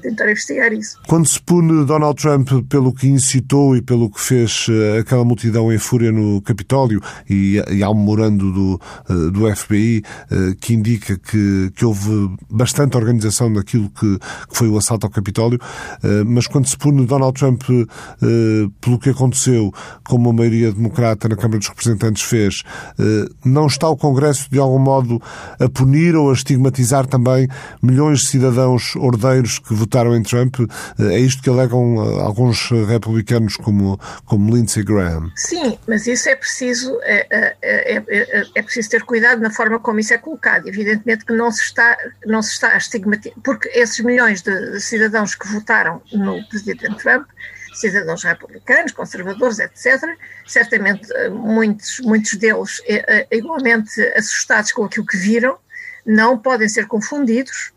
tentar 0.01 0.29
investigar 0.29 0.73
isso. 0.73 0.99
Quando 1.07 1.27
se 1.27 1.41
pune 1.41 1.85
Donald 1.85 2.21
Trump 2.21 2.49
pelo 2.67 2.93
que 2.93 3.07
incitou 3.07 3.75
e 3.75 3.81
pelo 3.81 4.09
que 4.09 4.19
fez 4.19 4.67
eh, 4.69 4.99
aquela 4.99 5.23
multidão 5.23 5.71
em 5.71 5.77
fúria 5.77 6.11
no 6.11 6.41
Capitólio 6.41 7.01
e, 7.29 7.61
e 7.69 7.83
há 7.83 7.89
um 7.89 7.95
memorando 7.95 8.51
do, 8.51 8.81
eh, 9.09 9.31
do 9.31 9.55
FBI 9.55 10.03
eh, 10.29 10.55
que 10.59 10.73
indica 10.73 11.17
que, 11.17 11.71
que 11.75 11.85
houve 11.85 12.35
bastante 12.49 12.97
organização 12.97 13.49
naquilo 13.49 13.89
que, 13.89 14.17
que 14.49 14.57
foi 14.57 14.67
o 14.67 14.77
assalto 14.77 15.05
ao 15.05 15.11
Capitólio, 15.11 15.59
mas 16.25 16.47
quando 16.47 16.67
se 16.67 16.77
pune 16.77 17.05
Donald 17.05 17.37
Trump 17.37 17.61
pelo 18.79 18.99
que 18.99 19.09
aconteceu, 19.09 19.71
como 20.03 20.29
a 20.29 20.33
maioria 20.33 20.71
democrata 20.71 21.27
na 21.29 21.35
Câmara 21.35 21.59
dos 21.59 21.67
Representantes 21.67 22.23
fez, 22.23 22.63
não 23.45 23.67
está 23.67 23.87
o 23.89 23.97
Congresso 23.97 24.49
de 24.49 24.59
algum 24.59 24.79
modo 24.79 25.21
a 25.59 25.69
punir 25.69 26.15
ou 26.15 26.29
a 26.29 26.33
estigmatizar 26.33 27.05
também 27.05 27.47
milhões 27.81 28.21
de 28.21 28.27
cidadãos 28.27 28.95
ordeiros 28.95 29.59
que 29.59 29.73
votaram 29.73 29.90
votaram 29.91 30.15
em 30.15 30.23
Trump. 30.23 30.55
É 30.97 31.19
isto 31.19 31.43
que 31.43 31.49
alegam 31.49 31.95
eh, 31.95 32.21
alguns 32.21 32.69
republicanos 32.69 33.57
como, 33.57 33.99
como 34.25 34.55
Lindsey 34.55 34.83
Graham. 34.83 35.29
Sim, 35.35 35.77
mas 35.85 36.07
isso 36.07 36.29
é 36.29 36.35
preciso, 36.35 36.97
é, 37.03 37.27
é, 37.61 37.97
é, 37.97 38.43
é, 38.55 38.61
preciso 38.61 38.89
ter 38.89 39.03
cuidado 39.03 39.41
na 39.41 39.51
forma 39.51 39.79
como 39.79 39.99
isso 39.99 40.13
é 40.13 40.17
colocado. 40.17 40.67
Evidentemente 40.67 41.25
que 41.25 41.33
não 41.33 41.51
se 41.51 41.63
está, 41.63 41.97
não 42.25 42.41
se 42.41 42.51
está 42.51 42.69
a 42.69 42.77
estigmatizar, 42.77 43.37
porque 43.43 43.67
esses 43.73 43.99
milhões 43.99 44.41
de, 44.41 44.71
de 44.71 44.79
cidadãos 44.79 45.35
que 45.35 45.47
votaram 45.47 46.01
no 46.13 46.41
presidente 46.47 46.95
Trump 46.95 47.27
cidadãos 47.73 48.23
republicanos, 48.23 48.91
conservadores, 48.91 49.57
etc. 49.59 50.03
Certamente 50.45 51.07
muitos, 51.31 52.01
muitos 52.01 52.33
deles 52.35 52.81
igualmente 53.31 54.01
assustados 54.15 54.73
com 54.73 54.83
aquilo 54.83 55.05
que 55.05 55.17
viram, 55.17 55.57
não 56.05 56.37
podem 56.37 56.67
ser 56.67 56.85
confundidos 56.85 57.71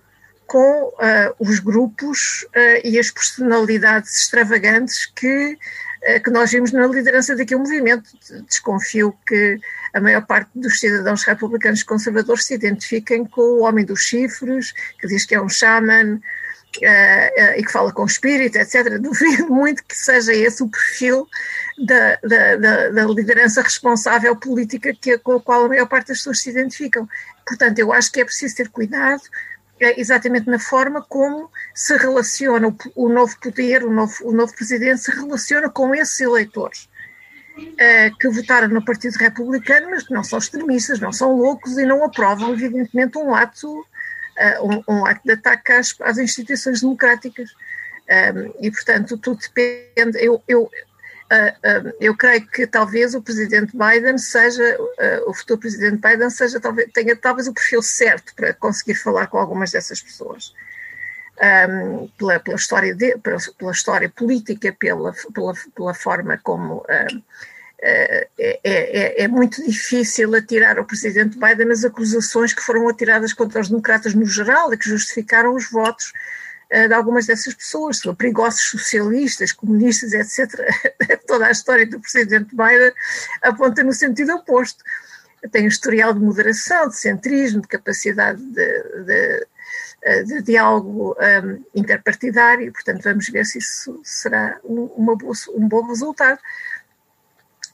com 0.47 0.89
uh, 0.89 1.35
os 1.39 1.59
grupos 1.59 2.43
uh, 2.55 2.81
e 2.87 2.99
as 2.99 3.11
personalidades 3.11 4.23
extravagantes 4.23 5.07
que, 5.07 5.55
uh, 5.55 6.23
que 6.23 6.31
nós 6.31 6.51
vimos 6.51 6.73
na 6.73 6.87
liderança 6.87 7.35
daquele 7.35 7.61
movimento. 7.61 8.11
Desconfio 8.47 9.15
que 9.27 9.59
a 9.93 10.01
maior 10.01 10.27
parte 10.27 10.51
dos 10.55 10.79
cidadãos 10.79 11.25
republicanos 11.25 11.83
conservadores 11.83 12.45
se 12.45 12.55
identifiquem 12.55 13.25
com 13.25 13.41
o 13.41 13.61
homem 13.63 13.85
dos 13.85 14.01
chifres, 14.01 14.73
que 15.01 15.07
diz 15.07 15.25
que 15.25 15.35
é 15.35 15.41
um 15.41 15.49
xamã 15.49 16.21
e 17.57 17.63
que 17.63 17.71
fala 17.71 17.93
com 17.93 18.05
espírito, 18.05 18.59
etc. 18.59 18.99
Duvido 18.99 19.49
muito 19.49 19.85
que 19.85 19.97
seja 19.97 20.35
esse 20.35 20.61
o 20.61 20.69
perfil 20.69 21.29
da, 21.79 22.17
da, 22.17 22.57
da, 22.57 22.89
da 22.91 23.05
liderança 23.07 23.63
responsável 23.63 24.35
política 24.35 24.93
que, 24.93 25.17
com 25.19 25.35
a 25.35 25.41
qual 25.41 25.67
a 25.67 25.69
maior 25.69 25.87
parte 25.87 26.09
das 26.09 26.19
pessoas 26.19 26.41
se 26.41 26.51
identificam. 26.51 27.09
Portanto, 27.47 27.79
eu 27.79 27.93
acho 27.93 28.11
que 28.11 28.21
é 28.21 28.25
preciso 28.25 28.57
ter 28.57 28.69
cuidado 28.69 29.23
exatamente 29.81 30.49
na 30.49 30.59
forma 30.59 31.03
como 31.03 31.51
se 31.75 31.97
relaciona 31.97 32.69
o, 32.69 32.77
o 32.95 33.09
novo 33.09 33.39
poder, 33.41 33.85
o 33.85 33.91
novo, 33.91 34.15
o 34.23 34.33
novo 34.33 34.55
presidente 34.55 35.01
se 35.01 35.11
relaciona 35.11 35.69
com 35.69 35.95
esses 35.95 36.21
eleitores. 36.21 36.89
Uh, 37.57 38.19
que 38.19 38.29
votaram 38.29 38.67
no 38.67 38.85
Partido 38.85 39.15
Republicano, 39.15 39.89
mas 39.91 40.03
que 40.03 40.13
não 40.13 40.25
são 40.25 40.41
extremistas, 40.41 40.99
não 40.99 41.13
são 41.13 41.37
loucos 41.37 41.79
e 41.79 41.87
não 41.87 42.03
aprovam, 42.03 42.53
evidentemente, 42.53 43.17
um 43.17 43.33
ato, 43.33 43.79
uh, 43.79 44.85
um, 44.89 44.93
um, 44.93 45.07
ato 45.07 45.21
de 45.25 45.35
ataque 45.35 45.71
às, 45.71 45.95
às 46.01 46.19
instituições 46.19 46.81
democráticas. 46.81 47.51
Um, 48.11 48.55
e, 48.61 48.73
portanto, 48.73 49.17
tudo 49.17 49.39
depende. 49.39 50.19
Eu, 50.19 50.43
eu, 50.49 50.69
uh, 51.33 51.95
eu 52.01 52.17
creio 52.17 52.47
que 52.47 52.67
talvez 52.67 53.15
o 53.15 53.23
presidente 53.23 53.73
Biden 53.77 54.19
seja, 54.19 54.77
uh, 54.81 55.31
o 55.31 55.35
futuro 55.35 55.61
presidente 55.61 56.01
Biden 56.01 56.31
seja, 56.31 56.61
talvez, 56.61 56.91
tenha 56.93 57.17
talvez 57.17 57.49
o 57.49 57.55
perfil 57.55 57.83
certo 57.83 58.35
para 58.35 58.53
conseguir 58.55 58.95
falar 58.95 59.27
com 59.27 59.39
algumas 59.39 59.71
dessas 59.71 60.01
pessoas. 60.01 60.55
Um, 61.37 62.07
pela, 62.17 62.39
pela, 62.39 62.57
história 62.57 62.95
de, 62.95 63.19
pela, 63.19 63.39
pela, 63.59 63.73
história 63.73 64.09
política, 64.09 64.73
pela, 64.79 65.13
pela, 65.35 65.53
pela 65.75 65.93
forma 65.93 66.39
como 66.39 66.77
uh, 66.77 67.23
é, 67.87 68.29
é, 68.39 69.25
é, 69.25 69.29
muito 69.29 69.63
difícil 69.63 70.35
atirar 70.35 70.79
ao 70.79 70.87
presidente 70.87 71.39
Biden 71.39 71.71
as 71.71 71.85
acusações 71.85 72.55
que 72.55 72.63
foram 72.63 72.89
atiradas 72.89 73.35
contra 73.35 73.61
os 73.61 73.69
democratas 73.69 74.15
no 74.15 74.25
geral 74.25 74.73
e 74.73 74.79
que 74.79 74.89
justificaram 74.89 75.55
os 75.55 75.71
votos 75.71 76.11
de 76.89 76.95
algumas 76.95 77.27
dessas 77.27 77.55
pessoas, 77.55 78.01
perigosos 78.19 78.63
socialistas, 78.63 79.53
comunistas, 79.53 80.13
etc. 80.13 80.61
Toda 81.27 81.47
a 81.47 81.51
história 81.51 81.87
do 81.87 82.01
presidente 82.01 82.55
Biden 82.55 82.93
aponta 83.43 83.83
no 83.83 83.93
sentido 83.93 84.35
oposto. 84.35 84.83
Tem 85.53 85.65
um 85.65 85.69
historial 85.69 86.15
de 86.15 86.21
moderação, 86.21 86.89
de 86.89 86.97
centrismo, 86.97 87.61
de 87.61 87.69
capacidade 87.69 88.43
de, 88.43 88.83
de, 89.05 89.47
eh, 90.03 90.23
de 90.23 90.43
diálogo 90.43 91.15
um, 91.19 91.23
ehm, 91.23 91.65
interpartidário, 91.75 92.73
portanto 92.73 93.03
vamos 93.03 93.29
ver 93.29 93.45
se 93.45 93.59
isso 93.59 94.01
será 94.03 94.59
um 94.65 95.69
bom 95.69 95.87
resultado 95.87 96.41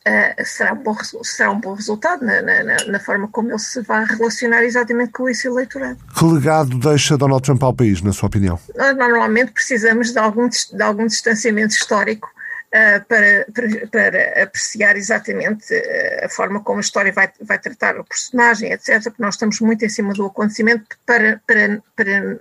uh, 0.07 0.45
será, 0.45 0.73
um 0.73 0.83
bom, 0.83 0.97
será 1.23 1.51
um 1.51 1.61
bom 1.61 1.75
resultado 1.75 2.25
na, 2.25 2.43
na, 2.43 2.63
na, 2.87 3.01
forma 3.01 3.29
como 3.29 3.51
ele 3.51 3.59
se 3.59 3.81
vai 3.83 4.05
relacionar 4.05 4.63
exatamente 4.63 5.13
com 5.13 5.29
esse 5.29 5.47
eleitorado. 5.47 5.99
Que 6.17 6.25
legado 6.25 6.79
deixa 6.79 7.17
Donald 7.17 7.43
Trump 7.43 7.63
ao 7.63 7.75
país, 7.75 8.03
na 8.03 8.13
sua 8.13 8.29
opinião? 8.29 8.59
Nós 8.77 8.97
normalmente 8.97 9.53
precisamos 9.53 10.13
de 10.13 10.19
algum, 10.19 10.49
de 10.49 10.83
algum 10.83 11.07
distanciamento 11.07 11.75
histórico 11.75 12.29
Uh, 12.71 13.05
para, 13.09 13.47
para, 13.53 13.87
para, 13.89 14.45
apreciar 14.45 14.97
exatamente 14.97 15.75
uh, 15.75 16.25
a 16.25 16.29
forma 16.29 16.63
como 16.63 16.79
a 16.79 16.81
história 16.81 17.13
vai, 17.13 17.29
vai 17.41 17.59
tratar 17.59 17.99
o 17.99 18.05
personagem, 18.05 18.71
etc., 18.71 19.03
porque 19.03 19.21
nós 19.21 19.35
estamos 19.35 19.59
muito 19.59 19.85
em 19.85 19.89
cima 19.89 20.15
do 20.15 20.27
acontecimento 20.27 20.85
para, 21.05 21.43
para, 21.45 21.83
para, 21.97 22.39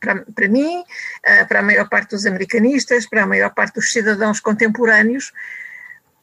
para, 0.00 0.24
para 0.24 0.48
mim, 0.48 0.80
uh, 0.80 1.46
para 1.46 1.60
a 1.60 1.62
maior 1.62 1.88
parte 1.88 2.10
dos 2.10 2.26
americanistas, 2.26 3.06
para 3.06 3.22
a 3.22 3.26
maior 3.28 3.54
parte 3.54 3.76
dos 3.76 3.92
cidadãos 3.92 4.40
contemporâneos, 4.40 5.32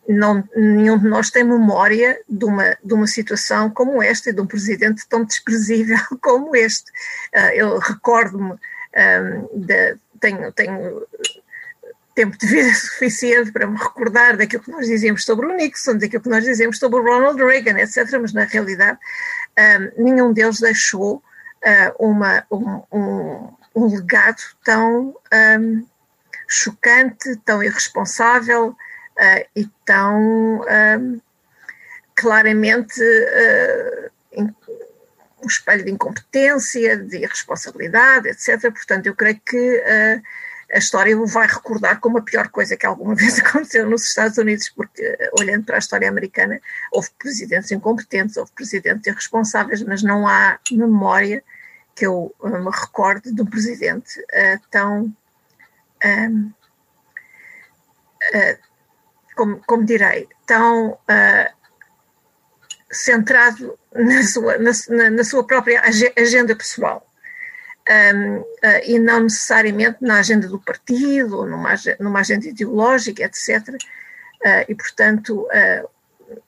não, 0.08 0.44
nenhum 0.56 0.98
de 0.98 1.08
nós 1.08 1.30
tem 1.30 1.44
memória 1.44 2.20
de 2.30 2.46
uma, 2.46 2.78
de 2.84 2.94
uma 2.94 3.08
situação 3.08 3.70
como 3.70 4.02
esta 4.02 4.30
e 4.30 4.34
de 4.34 4.40
um 4.40 4.48
presidente 4.48 5.08
tão 5.08 5.26
desprezível 5.26 6.00
como 6.22 6.56
este. 6.56 6.90
Uh, 7.36 7.54
eu 7.54 7.80
recordo-me, 7.80 8.54
um, 8.54 9.66
tenho, 10.20 10.52
tenho 10.54 11.08
tempo 12.16 12.38
de 12.38 12.48
vida 12.48 12.74
suficiente 12.76 13.52
para 13.52 13.68
me 13.68 13.78
recordar 13.78 14.38
daquilo 14.38 14.64
que 14.64 14.72
nós 14.72 14.88
dizíamos 14.88 15.24
sobre 15.26 15.46
o 15.46 15.56
Nixon, 15.56 15.98
daquilo 15.98 16.24
que 16.24 16.30
nós 16.30 16.44
dizíamos 16.44 16.80
sobre 16.80 17.00
o 17.00 17.04
Ronald 17.04 17.42
Reagan, 17.44 17.78
etc., 17.78 18.18
mas 18.20 18.34
na 18.34 18.46
realidade 18.46 18.98
um, 19.58 20.04
nenhum 20.04 20.34
deles 20.34 20.60
deixou 20.60 21.16
uh, 21.18 22.06
uma, 22.06 22.46
um, 22.50 22.82
um, 22.92 23.50
um, 23.76 23.96
legado 23.96 24.42
tão 24.64 25.16
chocante, 26.48 27.36
tão 27.44 27.62
irresponsável, 27.62 28.76
uh, 29.18 29.46
e 29.56 29.68
tão 29.86 30.60
uh, 30.60 31.22
claramente 32.16 33.02
uh, 33.02 34.12
um 35.44 35.48
espelho 35.48 35.86
de 35.86 35.92
incompetência, 35.92 36.98
de 36.98 37.18
irresponsabilidade, 37.18 38.30
etc. 38.30 38.72
Portanto, 38.72 39.08
eu 39.08 39.16
creio 39.16 39.40
que 39.46 39.84
a 40.74 40.78
história 40.80 41.18
o 41.18 41.26
vai 41.26 41.48
recordar 41.48 42.00
como 42.00 42.18
a 42.18 42.22
pior 42.22 42.50
coisa 42.50 42.76
que 42.76 42.86
alguma 42.86 43.14
vez 43.16 43.40
aconteceu 43.40 43.88
nos 43.88 44.06
Estados 44.06 44.38
Unidos, 44.38 44.70
porque 44.70 45.18
olhando 45.40 45.66
para 45.66 45.76
a 45.76 45.80
história 45.80 46.10
americana, 46.10 46.60
houve 46.92 47.10
presidentes 47.18 47.72
incompetentes, 47.72 48.36
houve 48.36 48.52
presidentes 48.52 49.06
irresponsáveis, 49.08 49.82
mas 49.84 50.02
não 50.02 50.28
há 50.28 50.60
memória 50.72 51.44
que 51.96 52.06
eu 52.06 52.34
me 52.44 52.72
recorde 52.72 53.32
de 53.32 53.42
um 53.42 53.46
presidente 53.46 54.20
uh, 54.20 54.60
tão. 54.70 55.16
Um, 56.04 56.52
uh, 58.34 58.67
como, 59.38 59.62
como 59.66 59.86
direi, 59.86 60.28
tão 60.46 60.90
uh, 60.90 61.58
centrado 62.92 63.78
na 63.94 64.24
sua, 64.24 64.58
na, 64.58 65.10
na, 65.12 65.24
sua 65.24 65.46
própria 65.46 65.82
agenda 66.16 66.56
pessoal. 66.56 67.06
Um, 67.90 68.40
uh, 68.40 68.46
e 68.84 69.00
não 69.00 69.22
necessariamente 69.22 70.00
na 70.02 70.20
agenda 70.20 70.48
do 70.50 70.60
partido, 70.60 71.46
numa, 71.46 71.74
numa 72.02 72.20
agenda 72.20 72.48
ideológica, 72.48 73.24
etc. 73.24 73.70
Uh, 73.70 74.66
e, 74.68 74.76
portanto, 74.76 75.44
uh, 75.44 75.90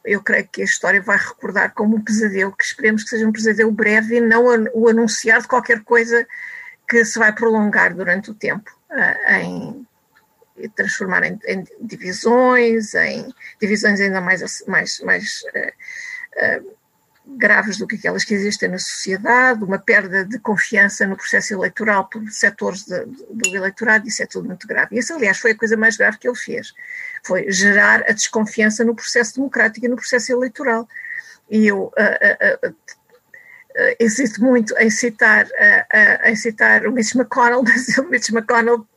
eu 0.04 0.22
creio 0.22 0.50
que 0.52 0.62
a 0.62 0.66
história 0.66 1.02
vai 1.02 1.18
recordar 1.18 1.74
como 1.74 1.96
um 1.96 2.02
pesadelo, 2.02 2.52
que 2.52 2.66
esperemos 2.66 3.04
que 3.04 3.10
seja 3.10 3.26
um 3.26 3.32
pesadelo 3.32 3.72
breve 3.72 4.18
e 4.18 4.22
não 4.22 4.46
o 4.74 4.90
anunciar 4.90 5.42
de 5.42 5.48
qualquer 5.48 5.82
coisa 5.82 6.28
que 6.90 7.06
se 7.06 7.18
vai 7.18 7.32
prolongar 7.32 7.96
durante 7.96 8.32
o 8.32 8.34
tempo 8.34 8.70
em 9.30 9.88
transformar 10.76 11.24
em, 11.24 11.40
em, 11.48 11.64
divisões, 11.82 12.94
em 12.96 13.34
divisões 13.60 14.00
ainda 14.02 14.20
mais, 14.20 14.64
mais, 14.68 15.00
mais 15.02 15.44
uh, 15.56 16.80
graves 17.38 17.78
do 17.78 17.86
que 17.86 17.96
aquelas 17.96 18.24
que 18.24 18.34
existem 18.34 18.70
na 18.70 18.80
sociedade, 18.80 19.64
uma 19.64 19.78
perda 19.78 20.26
de 20.26 20.40
confiança 20.40 21.06
no 21.06 21.16
processo 21.16 21.54
eleitoral 21.54 22.08
por 22.10 22.28
setores 22.30 22.86
de, 22.86 23.06
de, 23.06 23.24
do 23.52 23.56
eleitorado, 23.56 24.08
isso 24.08 24.24
é 24.24 24.26
tudo 24.26 24.48
muito 24.48 24.68
grave. 24.68 24.98
Isso, 24.98 25.14
aliás, 25.14 25.38
foi 25.38 25.52
a 25.52 25.58
coisa 25.58 25.78
mais 25.78 25.96
grave 25.96 26.18
que 26.18 26.28
ele 26.28 26.36
fez, 26.36 26.74
foi 27.24 27.52
gerar 27.52 28.04
a 28.08 28.14
desconfiança 28.14 28.84
no 28.84 28.96
processo 28.96 29.36
democrático 29.36 29.86
e 29.86 29.90
no 29.90 29.96
processo 29.96 30.32
eleitoral. 30.32 30.88
E 31.50 31.68
eu 31.68 31.86
uh, 31.86 32.68
uh, 32.68 32.76
muito 34.40 34.76
em 34.78 34.90
citar, 34.90 35.48
em 36.26 36.36
citar 36.36 36.86
o 36.86 36.92
Mitch 36.92 37.16
McConnell, 37.16 37.62
mas 37.64 37.98
o 37.98 38.10
Mitch 38.10 38.30
McConnell, 38.30 38.88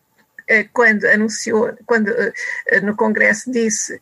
quando 0.73 1.04
anunciou, 1.06 1.73
quando 1.87 2.12
no 2.82 2.97
Congresso 2.97 3.50
disse 3.50 4.00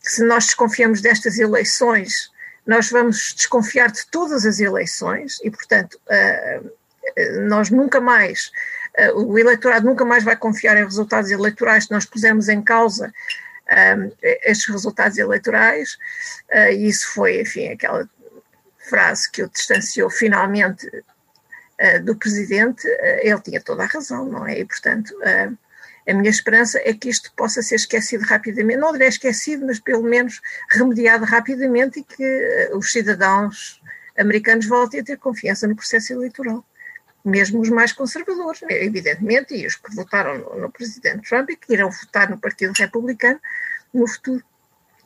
se 0.00 0.24
nós 0.24 0.46
desconfiamos 0.46 1.00
destas 1.00 1.38
eleições, 1.38 2.30
nós 2.66 2.90
vamos 2.90 3.34
desconfiar 3.34 3.90
de 3.90 4.06
todas 4.06 4.44
as 4.44 4.60
eleições 4.60 5.38
e, 5.42 5.50
portanto, 5.50 5.98
uh, 6.06 6.70
nós 7.48 7.70
nunca 7.70 8.00
mais, 8.00 8.52
o 9.14 9.38
eleitorado 9.38 9.86
nunca 9.86 10.04
mais 10.04 10.22
vai 10.22 10.36
confiar 10.36 10.76
em 10.76 10.84
resultados 10.84 11.30
eleitorais 11.30 11.84
se 11.84 11.90
nós 11.90 12.04
pusermos 12.04 12.48
em 12.48 12.62
causa 12.62 13.12
um, 13.98 14.12
estes 14.22 14.68
resultados 14.68 15.18
eleitorais. 15.18 15.98
E 16.70 16.88
isso 16.88 17.10
foi, 17.12 17.40
enfim, 17.40 17.68
aquela 17.68 18.08
frase 18.78 19.30
que 19.30 19.42
o 19.42 19.48
distanciou 19.48 20.10
finalmente 20.10 20.86
do 22.04 22.16
presidente. 22.16 22.86
ele 23.22 23.40
tinha 23.40 23.60
toda 23.60 23.82
a 23.82 23.86
razão, 23.86 24.26
não 24.26 24.46
é? 24.46 24.60
E, 24.60 24.64
portanto 24.64 25.14
a 26.06 26.14
minha 26.14 26.30
esperança 26.30 26.80
é 26.84 26.92
que 26.92 27.08
isto 27.08 27.32
possa 27.36 27.62
ser 27.62 27.76
esquecido 27.76 28.24
rapidamente, 28.24 28.80
não 28.80 28.92
direi 28.92 29.08
esquecido, 29.08 29.66
mas 29.66 29.78
pelo 29.78 30.02
menos 30.02 30.40
remediado 30.68 31.24
rapidamente 31.24 32.00
e 32.00 32.04
que 32.04 32.22
eh, 32.24 32.70
os 32.74 32.90
cidadãos 32.90 33.80
americanos 34.18 34.66
voltem 34.66 35.00
a 35.00 35.04
ter 35.04 35.16
confiança 35.16 35.66
no 35.66 35.76
processo 35.76 36.12
eleitoral. 36.12 36.64
Mesmo 37.24 37.60
os 37.60 37.68
mais 37.68 37.92
conservadores, 37.92 38.62
evidentemente, 38.68 39.54
e 39.54 39.64
os 39.64 39.76
que 39.76 39.94
votaram 39.94 40.38
no, 40.38 40.62
no 40.62 40.72
presidente 40.72 41.28
Trump 41.28 41.50
e 41.50 41.56
que 41.56 41.72
irão 41.72 41.88
votar 41.88 42.28
no 42.28 42.38
Partido 42.38 42.72
Republicano 42.72 43.40
no 43.94 44.08
futuro, 44.08 44.42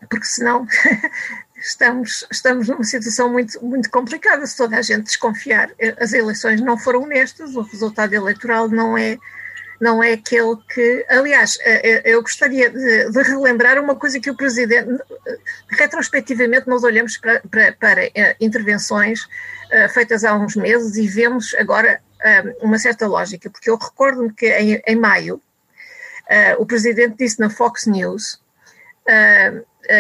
porque 0.09 0.27
senão 0.27 0.67
estamos, 1.59 2.27
estamos 2.31 2.69
numa 2.69 2.85
situação 2.85 3.31
muito, 3.31 3.63
muito 3.65 3.91
complicada. 3.91 4.47
Se 4.47 4.57
toda 4.57 4.77
a 4.77 4.83
gente 4.83 5.05
desconfiar, 5.05 5.71
eh, 5.79 5.97
as 5.99 6.13
eleições 6.13 6.61
não 6.61 6.79
foram 6.79 7.03
honestas, 7.03 7.55
o 7.57 7.63
resultado 7.63 8.15
eleitoral 8.15 8.69
não 8.69 8.97
é 8.97 9.19
não 9.79 10.03
é 10.03 10.15
aquele 10.15 10.57
que. 10.73 11.05
Aliás, 11.09 11.59
eh, 11.61 11.91
eh, 11.91 12.03
eu 12.07 12.23
gostaria 12.23 12.71
de, 12.71 13.11
de 13.11 13.23
relembrar 13.23 13.79
uma 13.79 13.95
coisa 13.95 14.19
que 14.19 14.31
o 14.31 14.37
Presidente. 14.37 14.89
Retrospectivamente, 15.69 16.67
nós 16.67 16.83
olhamos 16.83 17.19
para, 17.19 17.43
para, 17.51 17.73
para 17.73 18.01
intervenções 18.41 19.29
feitas 19.93 20.25
há 20.25 20.35
uns 20.35 20.55
meses 20.55 20.97
e 20.97 21.09
vemos 21.09 21.55
agora 21.59 22.01
uma 22.63 22.79
certa 22.79 23.07
lógica, 23.07 23.51
porque 23.51 23.69
eu 23.69 23.77
recordo-me 23.77 24.33
que 24.33 24.47
em, 24.47 24.81
em 24.87 24.97
maio 24.97 25.43
o 26.59 26.65
Presidente 26.65 27.17
disse 27.19 27.39
na 27.41 27.51
Fox 27.51 27.85
News. 27.85 28.41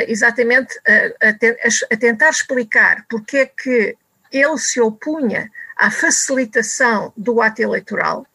Exatamente 0.08 0.78
a, 0.86 1.28
a, 1.28 1.94
a 1.94 1.96
tentar 1.96 2.30
explicar 2.30 3.04
porque 3.08 3.38
é 3.38 3.46
que 3.46 3.96
ele 4.32 4.58
se 4.58 4.80
opunha 4.80 5.50
à 5.76 5.90
facilitação 5.90 7.12
do 7.16 7.40
ato 7.40 7.60
eleitoral, 7.60 8.26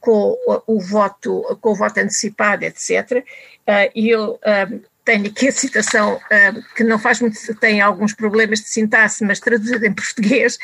com 0.00 0.36
o, 0.66 0.80
voto, 0.80 1.58
com 1.60 1.70
o 1.70 1.74
voto 1.74 1.98
antecipado, 1.98 2.64
etc. 2.64 3.24
Uh, 3.66 3.90
e 3.94 4.10
eu 4.10 4.34
uh, 4.34 4.80
tenho 5.04 5.26
aqui 5.26 5.48
a 5.48 5.52
citação 5.52 6.14
uh, 6.14 6.74
que 6.74 6.84
não 6.84 6.98
faz 6.98 7.20
muito, 7.20 7.36
tem 7.56 7.80
alguns 7.80 8.14
problemas 8.14 8.60
de 8.60 8.68
sintaxe, 8.68 9.24
mas 9.24 9.40
traduzida 9.40 9.86
em 9.86 9.92
português, 9.92 10.58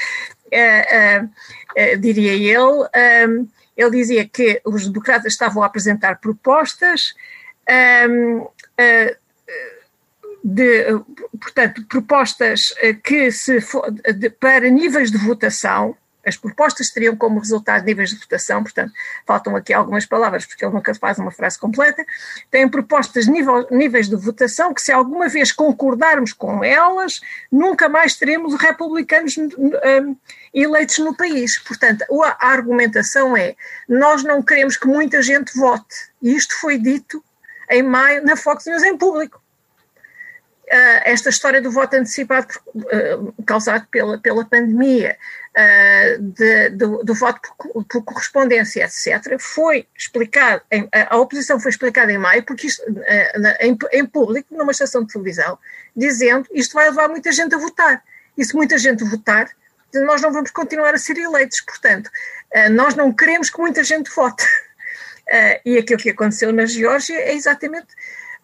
diria 1.98 2.34
ele, 2.34 3.48
ele 3.76 3.90
dizia 3.90 4.28
que 4.28 4.60
os 4.64 4.86
democratas 4.86 5.32
estavam 5.32 5.62
a 5.62 5.66
apresentar 5.66 6.20
propostas 6.20 7.14
um, 8.08 8.46
de, 10.44 10.86
portanto, 11.40 11.84
propostas 11.86 12.74
que 13.04 13.30
se 13.30 13.58
de, 14.16 14.30
para 14.30 14.68
níveis 14.68 15.10
de 15.10 15.18
votação, 15.18 15.96
as 16.24 16.36
propostas 16.36 16.90
teriam 16.90 17.16
como 17.16 17.40
resultado 17.40 17.84
níveis 17.84 18.10
de 18.10 18.16
votação, 18.16 18.62
portanto, 18.62 18.92
faltam 19.26 19.56
aqui 19.56 19.72
algumas 19.72 20.06
palavras, 20.06 20.46
porque 20.46 20.64
ele 20.64 20.72
nunca 20.72 20.94
faz 20.94 21.18
uma 21.18 21.32
frase 21.32 21.58
completa. 21.58 22.04
Têm 22.50 22.68
propostas 22.68 23.26
nível, 23.26 23.66
níveis 23.70 24.08
de 24.08 24.16
votação 24.16 24.72
que, 24.72 24.80
se 24.80 24.92
alguma 24.92 25.28
vez 25.28 25.50
concordarmos 25.50 26.32
com 26.32 26.62
elas, 26.62 27.20
nunca 27.50 27.88
mais 27.88 28.16
teremos 28.16 28.54
republicanos 28.54 29.36
um, 29.36 30.16
eleitos 30.54 30.98
no 30.98 31.16
país. 31.16 31.58
Portanto, 31.58 32.04
a 32.38 32.48
argumentação 32.48 33.36
é: 33.36 33.56
nós 33.88 34.22
não 34.22 34.42
queremos 34.42 34.76
que 34.76 34.86
muita 34.86 35.22
gente 35.22 35.56
vote. 35.56 36.12
E 36.20 36.36
isto 36.36 36.54
foi 36.60 36.78
dito 36.78 37.22
em 37.68 37.82
maio 37.82 38.24
na 38.24 38.36
Fox 38.36 38.66
News 38.66 38.82
em 38.84 38.96
público. 38.96 39.41
Uh, 40.72 41.04
esta 41.04 41.28
história 41.28 41.60
do 41.60 41.70
voto 41.70 41.96
antecipado 41.96 42.46
uh, 42.74 43.44
causado 43.44 43.86
pela, 43.90 44.16
pela 44.16 44.42
pandemia, 44.42 45.18
uh, 45.50 46.22
de, 46.22 46.70
do, 46.70 47.04
do, 47.04 47.14
voto 47.14 47.40
por, 47.58 47.84
por, 47.84 48.02
correspondência, 48.02 48.82
etc., 48.82 49.38
foi 49.38 49.86
explicado, 49.94 50.62
em, 50.70 50.88
a 51.10 51.18
oposição 51.18 51.60
foi 51.60 51.72
explicada 51.72 52.10
em 52.10 52.16
maio, 52.16 52.42
porque 52.44 52.68
isto, 52.68 52.82
em, 53.60 53.76
em, 53.92 54.06
público, 54.06 54.56
numa 54.56 54.72
estação 54.72 55.04
de 55.04 55.12
televisão, 55.12 55.58
dizendo 55.94 56.48
isto 56.54 56.72
vai 56.72 56.88
levar 56.88 57.06
muita 57.06 57.30
gente 57.32 57.54
a 57.54 57.58
votar. 57.58 58.02
E 58.38 58.42
se 58.42 58.56
muita 58.56 58.78
gente 58.78 59.04
votar, 59.04 59.50
nós 59.92 60.22
não 60.22 60.32
vamos 60.32 60.50
continuar 60.52 60.94
a 60.94 60.98
ser 60.98 61.18
eleitos. 61.18 61.60
Portanto, 61.60 62.10
nós 62.70 62.94
não 62.94 63.12
queremos 63.12 63.50
que 63.50 63.60
muita 63.60 63.84
gente 63.84 64.10
vote. 64.10 64.42
e 65.66 65.76
aquilo 65.76 66.00
que 66.00 66.08
aconteceu 66.08 66.50
na 66.50 66.64
Geórgia 66.64 67.18
é 67.18 67.34
exatamente 67.34 67.88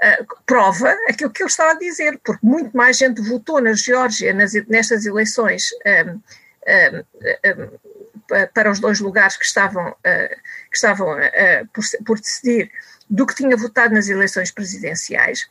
Uh, 0.00 0.24
prova 0.46 0.96
aquilo 1.08 1.30
que 1.30 1.42
eu 1.42 1.48
estava 1.48 1.72
a 1.72 1.78
dizer, 1.78 2.20
porque 2.24 2.46
muito 2.46 2.76
mais 2.76 2.96
gente 2.96 3.20
votou 3.20 3.60
na 3.60 3.72
Geórgia 3.72 4.32
nas, 4.32 4.52
nestas 4.68 5.04
eleições 5.04 5.70
um, 6.12 6.20
para 8.54 8.70
os 8.70 8.78
dois 8.78 9.00
lugares 9.00 9.36
que 9.36 9.44
estavam, 9.44 9.96
que 10.02 10.76
estavam 10.76 11.16
por, 11.72 11.82
por 12.04 12.20
decidir 12.20 12.70
do 13.08 13.26
que 13.26 13.34
tinha 13.34 13.56
votado 13.56 13.94
nas 13.94 14.08
eleições 14.08 14.52
presidenciais 14.52 15.48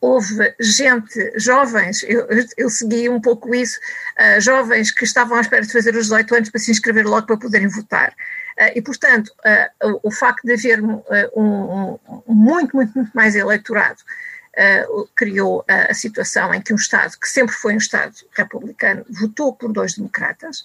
houve 0.00 0.54
gente, 0.60 1.32
jovens, 1.36 2.02
eu, 2.04 2.26
eu 2.56 2.70
segui 2.70 3.08
um 3.08 3.20
pouco 3.20 3.54
isso, 3.54 3.78
uh, 4.18 4.40
jovens 4.40 4.92
que 4.92 5.04
estavam 5.04 5.36
à 5.36 5.40
espera 5.40 5.62
de 5.62 5.72
fazer 5.72 5.94
os 5.94 6.04
18 6.04 6.34
anos 6.34 6.50
para 6.50 6.60
se 6.60 6.70
inscrever 6.70 7.06
logo 7.06 7.26
para 7.26 7.36
poderem 7.36 7.68
votar. 7.68 8.14
Uh, 8.58 8.72
e, 8.74 8.82
portanto, 8.82 9.28
uh, 9.28 10.00
o, 10.02 10.10
facto 10.10 10.42
de 10.44 10.52
haver 10.52 10.82
um, 10.82 11.00
um, 11.36 11.98
um, 12.26 12.34
muito, 12.34 12.74
muito, 12.74 12.92
muito 12.92 13.12
mais 13.14 13.36
eleitorado 13.36 14.02
criou 15.14 15.64
a, 15.68 15.94
situação 15.94 16.52
em 16.52 16.60
que 16.60 16.72
um 16.72 16.76
Estado, 16.76 17.16
que 17.16 17.28
sempre 17.28 17.54
foi 17.54 17.74
um 17.74 17.78
Estado 17.78 18.12
republicano, 18.32 19.06
votou 19.08 19.54
por 19.54 19.72
dois 19.72 19.94
democratas. 19.94 20.64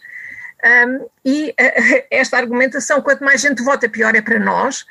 Um, 0.87 1.07
e 1.23 1.53
esta 2.09 2.37
argumentação, 2.37 3.03
quanto 3.03 3.23
mais 3.23 3.39
gente 3.39 3.61
vota, 3.61 3.87
pior 3.87 4.15
é 4.15 4.21
para 4.21 4.39
nós, 4.39 4.83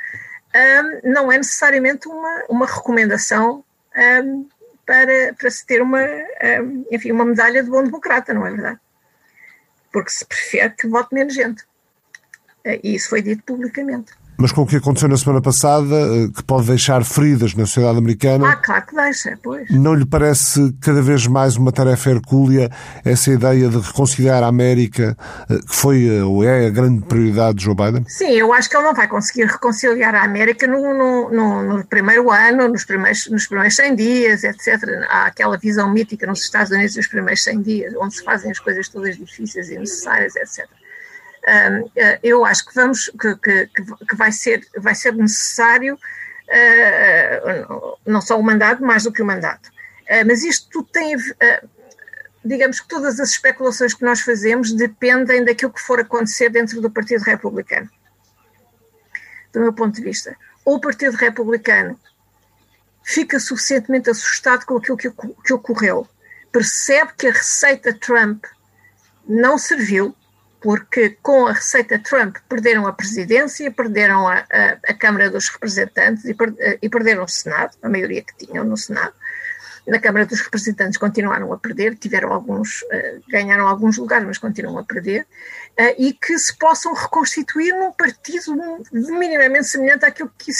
não 1.02 1.32
é 1.32 1.38
necessariamente 1.38 2.06
uma, 2.06 2.44
uma 2.48 2.66
recomendação 2.66 3.64
para, 4.86 5.34
para 5.36 5.50
se 5.50 5.66
ter 5.66 5.82
uma, 5.82 6.06
enfim, 6.88 7.10
uma 7.10 7.24
medalha 7.24 7.60
de 7.60 7.70
bom 7.70 7.82
democrata, 7.82 8.32
não 8.32 8.46
é 8.46 8.52
verdade? 8.52 8.78
Porque 9.92 10.10
se 10.10 10.24
prefere 10.24 10.74
que 10.74 10.86
vote 10.86 11.12
menos 11.12 11.34
gente. 11.34 11.64
Uh, 12.66 12.80
e 12.82 12.94
isso 12.94 13.08
foi 13.08 13.22
dito 13.22 13.42
publicamente. 13.44 14.12
Mas 14.42 14.50
com 14.50 14.62
o 14.62 14.66
que 14.66 14.76
aconteceu 14.76 15.08
na 15.08 15.16
semana 15.16 15.40
passada, 15.40 15.94
eh, 15.94 16.28
que 16.34 16.42
pode 16.42 16.66
deixar 16.66 17.04
feridas 17.04 17.54
na 17.54 17.64
sociedade 17.64 17.98
americana. 17.98 18.50
Ah, 18.50 18.56
claro 18.56 18.86
que 18.86 18.96
deixa, 18.96 19.38
pois. 19.40 19.70
Não 19.70 19.94
lhe 19.94 20.04
parece 20.04 20.74
cada 20.80 21.00
vez 21.00 21.26
mais 21.28 21.56
uma 21.56 21.70
tarefa 21.70 22.10
hercúlea 22.10 22.68
essa 23.04 23.30
ideia 23.30 23.68
de 23.68 23.78
reconciliar 23.78 24.42
a 24.42 24.48
América, 24.48 25.16
eh, 25.48 25.58
que 25.58 25.76
foi 25.76 26.08
eh, 26.08 26.24
ou 26.24 26.42
é 26.42 26.66
a 26.66 26.70
grande 26.70 27.04
prioridade 27.04 27.58
de 27.58 27.64
Joe 27.64 27.74
Biden? 27.74 28.04
Sim, 28.08 28.30
eu 28.30 28.52
acho 28.52 28.68
que 28.68 28.76
ele 28.76 28.84
não 28.84 28.94
vai 28.94 29.06
conseguir 29.06 29.44
reconciliar 29.44 30.14
a 30.14 30.24
América 30.24 30.66
no, 30.66 30.92
no, 30.92 31.30
no, 31.30 31.62
no 31.62 31.84
primeiro 31.84 32.28
ano, 32.30 32.68
nos 32.68 32.84
primeiros, 32.84 33.30
nos 33.30 33.46
primeiros 33.46 33.76
100 33.76 33.94
dias, 33.94 34.42
etc. 34.42 34.82
Há 35.08 35.26
aquela 35.26 35.56
visão 35.56 35.88
mítica 35.92 36.26
nos 36.26 36.42
Estados 36.42 36.72
Unidos 36.72 36.94
dos 36.94 37.06
primeiros 37.06 37.44
100 37.44 37.62
dias, 37.62 37.94
onde 38.00 38.16
se 38.16 38.24
fazem 38.24 38.50
as 38.50 38.58
coisas 38.58 38.88
todas 38.88 39.16
difíceis 39.16 39.70
e 39.70 39.78
necessárias, 39.78 40.34
etc. 40.34 40.66
Eh, 41.44 42.20
eu 42.22 42.44
acho 42.44 42.66
que 42.66 42.74
vamos 42.74 43.10
que, 43.20 43.36
que, 43.36 43.66
que, 43.66 44.16
vai 44.16 44.30
ser 44.30 44.64
vai 44.76 44.94
ser 44.94 45.12
necessário 45.14 45.96
uh, 45.96 47.98
não 48.06 48.20
só 48.20 48.38
o 48.38 48.42
mandato 48.42 48.84
mais 48.84 49.02
do 49.02 49.12
que 49.12 49.22
o 49.22 49.26
mandato. 49.26 49.68
Uh, 50.02 50.24
mas 50.24 50.44
isto 50.44 50.68
tudo 50.70 50.88
tem 50.92 51.16
digamos 52.44 52.80
que 52.80 52.88
todas 52.88 53.18
as 53.18 53.30
especulações 53.30 53.94
que 53.94 54.04
nós 54.04 54.20
fazemos 54.20 54.72
dependem 54.72 55.44
daquilo 55.44 55.72
que 55.72 55.80
for 55.80 55.98
acontecer 55.98 56.48
dentro 56.48 56.80
do 56.80 56.90
Partido 56.90 57.22
Republicano 57.22 57.90
do 59.52 59.60
meu 59.60 59.72
ponto 59.72 59.96
de 59.96 60.02
vista. 60.02 60.36
Ou 60.64 60.76
o 60.76 60.80
Partido 60.80 61.16
Republicano 61.16 61.98
fica 63.02 63.38
suficientemente 63.38 64.08
assustado 64.08 64.64
com 64.64 64.76
aquilo 64.76 64.96
que, 64.96 65.10
que 65.10 65.52
ocorreu 65.52 66.08
percebe 66.52 67.12
que 67.16 67.26
a 67.26 67.32
receita 67.32 67.92
Trump 67.92 68.44
não 69.26 69.58
serviu 69.58 70.14
porque 70.62 71.16
com 71.22 71.46
a 71.46 71.52
receita 71.52 71.98
Trump 71.98 72.36
perderam 72.48 72.86
a 72.86 72.92
presidência, 72.92 73.70
perderam 73.70 74.28
a, 74.28 74.44
a, 74.50 74.78
a 74.88 74.94
Câmara 74.94 75.28
dos 75.28 75.48
Representantes 75.48 76.24
e, 76.24 76.34
per, 76.34 76.54
e, 76.80 76.88
perderam 76.88 77.24
o 77.24 77.28
Senado, 77.28 77.76
a 77.82 77.88
maioria 77.88 78.22
que 78.22 78.46
tinham 78.46 78.64
no 78.64 78.76
Senado. 78.76 79.12
Na 79.86 79.98
Câmara 79.98 80.24
dos 80.24 80.40
Representantes 80.40 80.96
continuaram 80.96 81.52
a 81.52 81.58
perder, 81.58 81.96
tiveram 81.96 82.32
alguns, 82.32 82.82
uh, 82.82 83.22
ganharam 83.28 83.66
alguns 83.66 83.98
lugares, 83.98 84.24
mas 84.24 84.38
continuam 84.38 84.78
a 84.78 84.84
perder, 84.84 85.22
uh, 85.22 85.94
e 85.98 86.12
que 86.12 86.38
se 86.38 86.56
possam 86.56 86.94
reconstituir 86.94 87.72
num 87.72 87.90
partido 87.90 88.54
minimamente 88.92 89.66
semelhante 89.66 90.04
àquilo 90.04 90.32
que, 90.38 90.52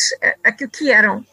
àquilo 0.43 0.71
que 0.71 0.91
eram. 0.91 1.25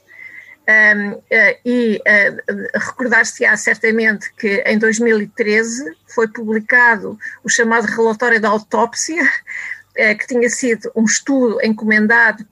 Um, 0.70 1.14
uh, 1.14 1.22
e 1.66 1.98
uh, 1.98 2.78
recordar-se-á 2.78 3.58
certamente 3.58 4.32
que 4.34 4.62
em 4.68 4.78
2013 4.78 5.98
foi 6.06 6.28
publicado 6.28 7.18
o 7.44 7.50
chamado 7.50 7.86
relatório 7.86 8.40
da 8.40 8.50
autópsia, 8.50 9.24
uh, 9.24 10.18
que 10.20 10.28
tinha 10.28 10.48
sido 10.48 10.92
um 10.96 11.06
estudo 11.06 11.60
encomendado 11.64 12.46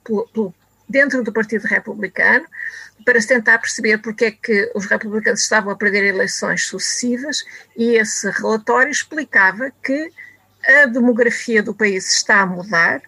dentro 0.88 1.22
do 1.22 1.32
Partido 1.32 1.68
Republicano 1.68 2.44
para 3.04 3.20
se 3.20 3.28
tentar 3.28 3.58
perceber 3.58 3.98
porque 3.98 4.24
é 4.24 4.30
que 4.32 4.72
os 4.74 4.86
republicanos 4.86 5.40
estavam 5.40 5.72
a 5.72 5.76
perder 5.76 6.04
eleições 6.04 6.66
sucessivas 6.66 7.44
e 7.76 7.94
esse 7.94 8.28
relatório 8.32 8.90
explicava 8.90 9.70
que 9.80 10.10
a 10.66 10.86
demografia 10.86 11.62
do 11.62 11.72
país 11.72 12.12
está 12.12 12.40
a 12.40 12.46
mudar, 12.46 13.00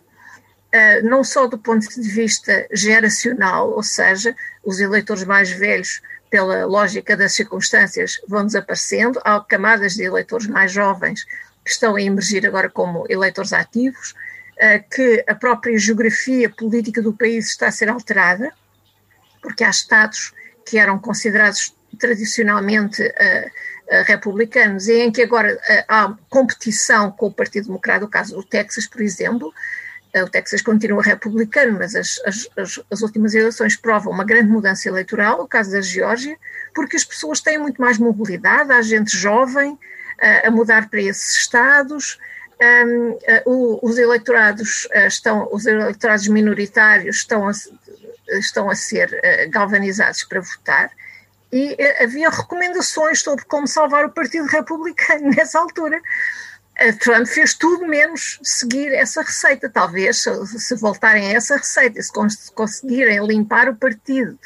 Uh, 0.73 1.05
não 1.09 1.25
só 1.25 1.49
do 1.49 1.59
ponto 1.59 1.89
de 1.89 2.09
vista 2.09 2.65
geracional, 2.73 3.71
ou 3.71 3.83
seja, 3.83 4.37
os 4.63 4.79
eleitores 4.79 5.25
mais 5.25 5.51
velhos, 5.51 6.01
pela 6.31 6.65
lógica 6.65 7.17
das 7.17 7.33
circunstâncias, 7.33 8.21
vão 8.29 8.47
desaparecendo, 8.47 9.21
há 9.25 9.41
camadas 9.41 9.95
de 9.95 10.05
eleitores 10.05 10.47
mais 10.47 10.71
jovens 10.71 11.25
que 11.65 11.73
estão 11.73 11.97
a 11.97 12.01
emergir 12.01 12.47
agora 12.47 12.71
como 12.71 13.05
eleitores 13.09 13.53
ativos, 13.53 14.13
uh, 14.13 14.89
que 14.95 15.25
a 15.27 15.35
própria 15.35 15.77
geografia 15.77 16.49
política 16.49 17.03
do 17.03 17.13
país 17.13 17.49
está 17.49 17.67
a 17.67 17.73
ser 17.73 17.89
alterada, 17.89 18.53
porque 19.43 19.65
há 19.65 19.71
estados 19.71 20.33
que 20.65 20.79
eram 20.79 21.01
considerados 21.01 21.75
tradicionalmente 21.99 23.03
uh, 23.03 23.51
republicanos 24.05 24.87
e 24.87 25.01
em 25.01 25.11
que 25.11 25.23
agora 25.23 25.59
há 25.89 26.15
competição 26.29 27.11
com 27.11 27.27
o 27.27 27.33
Partido 27.33 27.67
Democrata, 27.67 28.05
o 28.05 28.09
caso 28.09 28.37
do 28.37 28.45
Texas, 28.45 28.87
por 28.87 29.01
exemplo, 29.01 29.53
o 30.17 30.29
Texas 30.29 30.61
continua 30.61 31.03
republicano, 31.03 31.79
mas 31.79 31.95
as, 31.95 32.21
as, 32.27 32.81
as, 32.91 33.01
últimas 33.01 33.35
eleições 33.35 33.77
provam 33.77 34.13
uma 34.13 34.25
grande 34.25 34.49
mudança 34.49 34.89
eleitoral, 34.89 35.41
o 35.41 35.47
caso 35.47 35.71
da 35.71 35.81
Geórgia, 35.81 36.37
porque 36.75 36.97
as 36.97 37.05
pessoas 37.05 37.41
têm 37.41 37.59
muito 37.59 37.81
mais 37.81 37.99
mobilidade, 37.99 38.73
há 38.73 38.83
gente 38.83 39.17
jovem 39.17 39.73
uh, 39.73 39.79
a 40.49 40.51
mudar 40.51 40.89
para 40.89 41.01
esses 41.01 41.37
estados, 41.37 42.19
um, 42.61 43.11
uh, 43.11 43.21
o, 43.47 43.87
os 43.87 43.99
eleitorados 43.99 44.87
uh, 44.87 45.07
estão, 45.07 45.49
os 45.53 45.65
eleitorados 45.65 46.27
minoritários 46.27 47.19
estão 47.19 47.49
a, 47.49 47.53
estão 48.33 48.69
a 48.69 48.75
ser 48.75 49.49
galvanizados 49.49 50.25
para 50.25 50.41
votar, 50.41 50.91
e 51.53 51.77
havia 52.01 52.31
recomendações 52.31 53.23
sobre 53.23 53.45
como 53.45 53.67
salvar 53.67 54.05
o 54.05 54.11
Partido 54.11 54.47
Republicano 54.47 55.31
nessa 55.35 55.59
altura. 55.59 56.01
Trump 56.99 57.27
fez 57.27 57.53
tudo 57.53 57.87
menos 57.87 58.41
seguir 58.43 58.93
essa 58.93 59.21
receita. 59.23 59.69
Talvez, 59.69 60.25
se 60.57 60.75
voltarem 60.77 61.29
a 61.29 61.33
essa 61.35 61.57
receita, 61.57 62.01
se 62.03 62.11
conseguirem 62.55 63.25
limpar 63.27 63.69
o 63.69 63.77
partido 63.77 64.39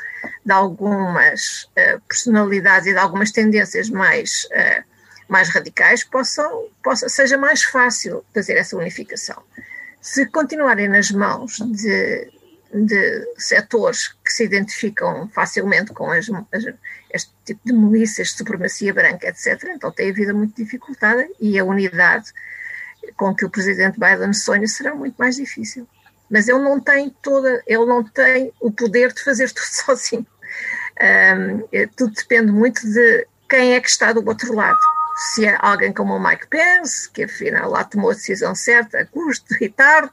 de 0.45 0.53
algumas 0.53 1.65
uh, 1.65 2.01
personalidades 2.09 2.89
e 2.89 2.93
de 2.93 2.99
algumas 2.99 3.31
tendências 3.31 3.89
mais, 3.89 4.49
uh, 4.51 4.85
mais 5.29 5.49
radicais, 5.49 6.03
possam, 6.03 6.69
possa, 6.83 7.09
seja 7.09 7.39
mais 7.39 7.63
fácil 7.63 8.25
fazer 8.35 8.55
essa 8.55 8.77
unificação. 8.77 9.41
Se 10.01 10.27
continuarem 10.27 10.89
nas 10.89 11.11
mãos 11.11 11.59
de, 11.59 12.31
de 12.75 13.27
setores 13.39 14.09
que 14.25 14.33
se 14.33 14.45
identificam 14.45 15.29
facilmente 15.29 15.93
com 15.93 16.11
as, 16.11 16.29
as 16.53 16.65
este 17.15 17.33
tipo 17.45 17.61
de 17.65 17.73
milícias 17.73 18.29
de 18.29 18.39
supremacia 18.39 18.93
branca, 18.93 19.29
etc. 19.29 19.71
Então 19.71 19.93
tem 19.93 20.11
a 20.11 20.13
vida 20.13 20.35
muito 20.35 20.57
dificultada 20.57 21.29
e 21.41 21.57
a 21.57 21.65
unidade 21.65 22.33
com 23.17 23.33
que 23.33 23.45
o 23.45 23.51
presidente 23.51 24.01
Biden 24.01 24.33
sonha 24.33 24.67
será 24.67 24.95
muito 24.95 25.15
mais 25.17 25.37
difícil. 25.37 25.87
Mas 26.29 26.49
ele 26.49 26.59
não 26.59 26.81
tem 26.81 27.15
toda, 27.23 27.63
ele 27.67 27.85
não 27.87 28.03
tem 28.03 28.53
o 28.61 28.73
poder 28.73 29.13
de 29.13 29.23
fazer 29.23 29.49
tudo 29.55 29.67
sozinho. 29.67 30.27
Um, 31.01 31.87
tudo 31.97 32.15
depende 32.15 32.51
muito 32.51 32.85
de 32.85 33.27
quem 33.49 33.75
é 33.75 33.81
que 33.81 33.89
está 33.89 34.13
do 34.13 34.27
outro 34.27 34.53
lado. 34.53 34.79
Se 35.17 35.47
é 35.47 35.57
alguém 35.61 35.93
como 35.93 36.15
o 36.15 36.23
Mike 36.23 36.49
Pence, 36.49 37.11
que 37.11 37.25
afinal 37.25 37.71
lá 37.71 37.85
tomou 37.85 38.11
a 38.11 38.15
decisão 38.15 38.55
certa, 38.55 38.99
a 38.99 39.07
custo 39.07 39.55
e 39.61 39.69
tarde, 39.69 40.11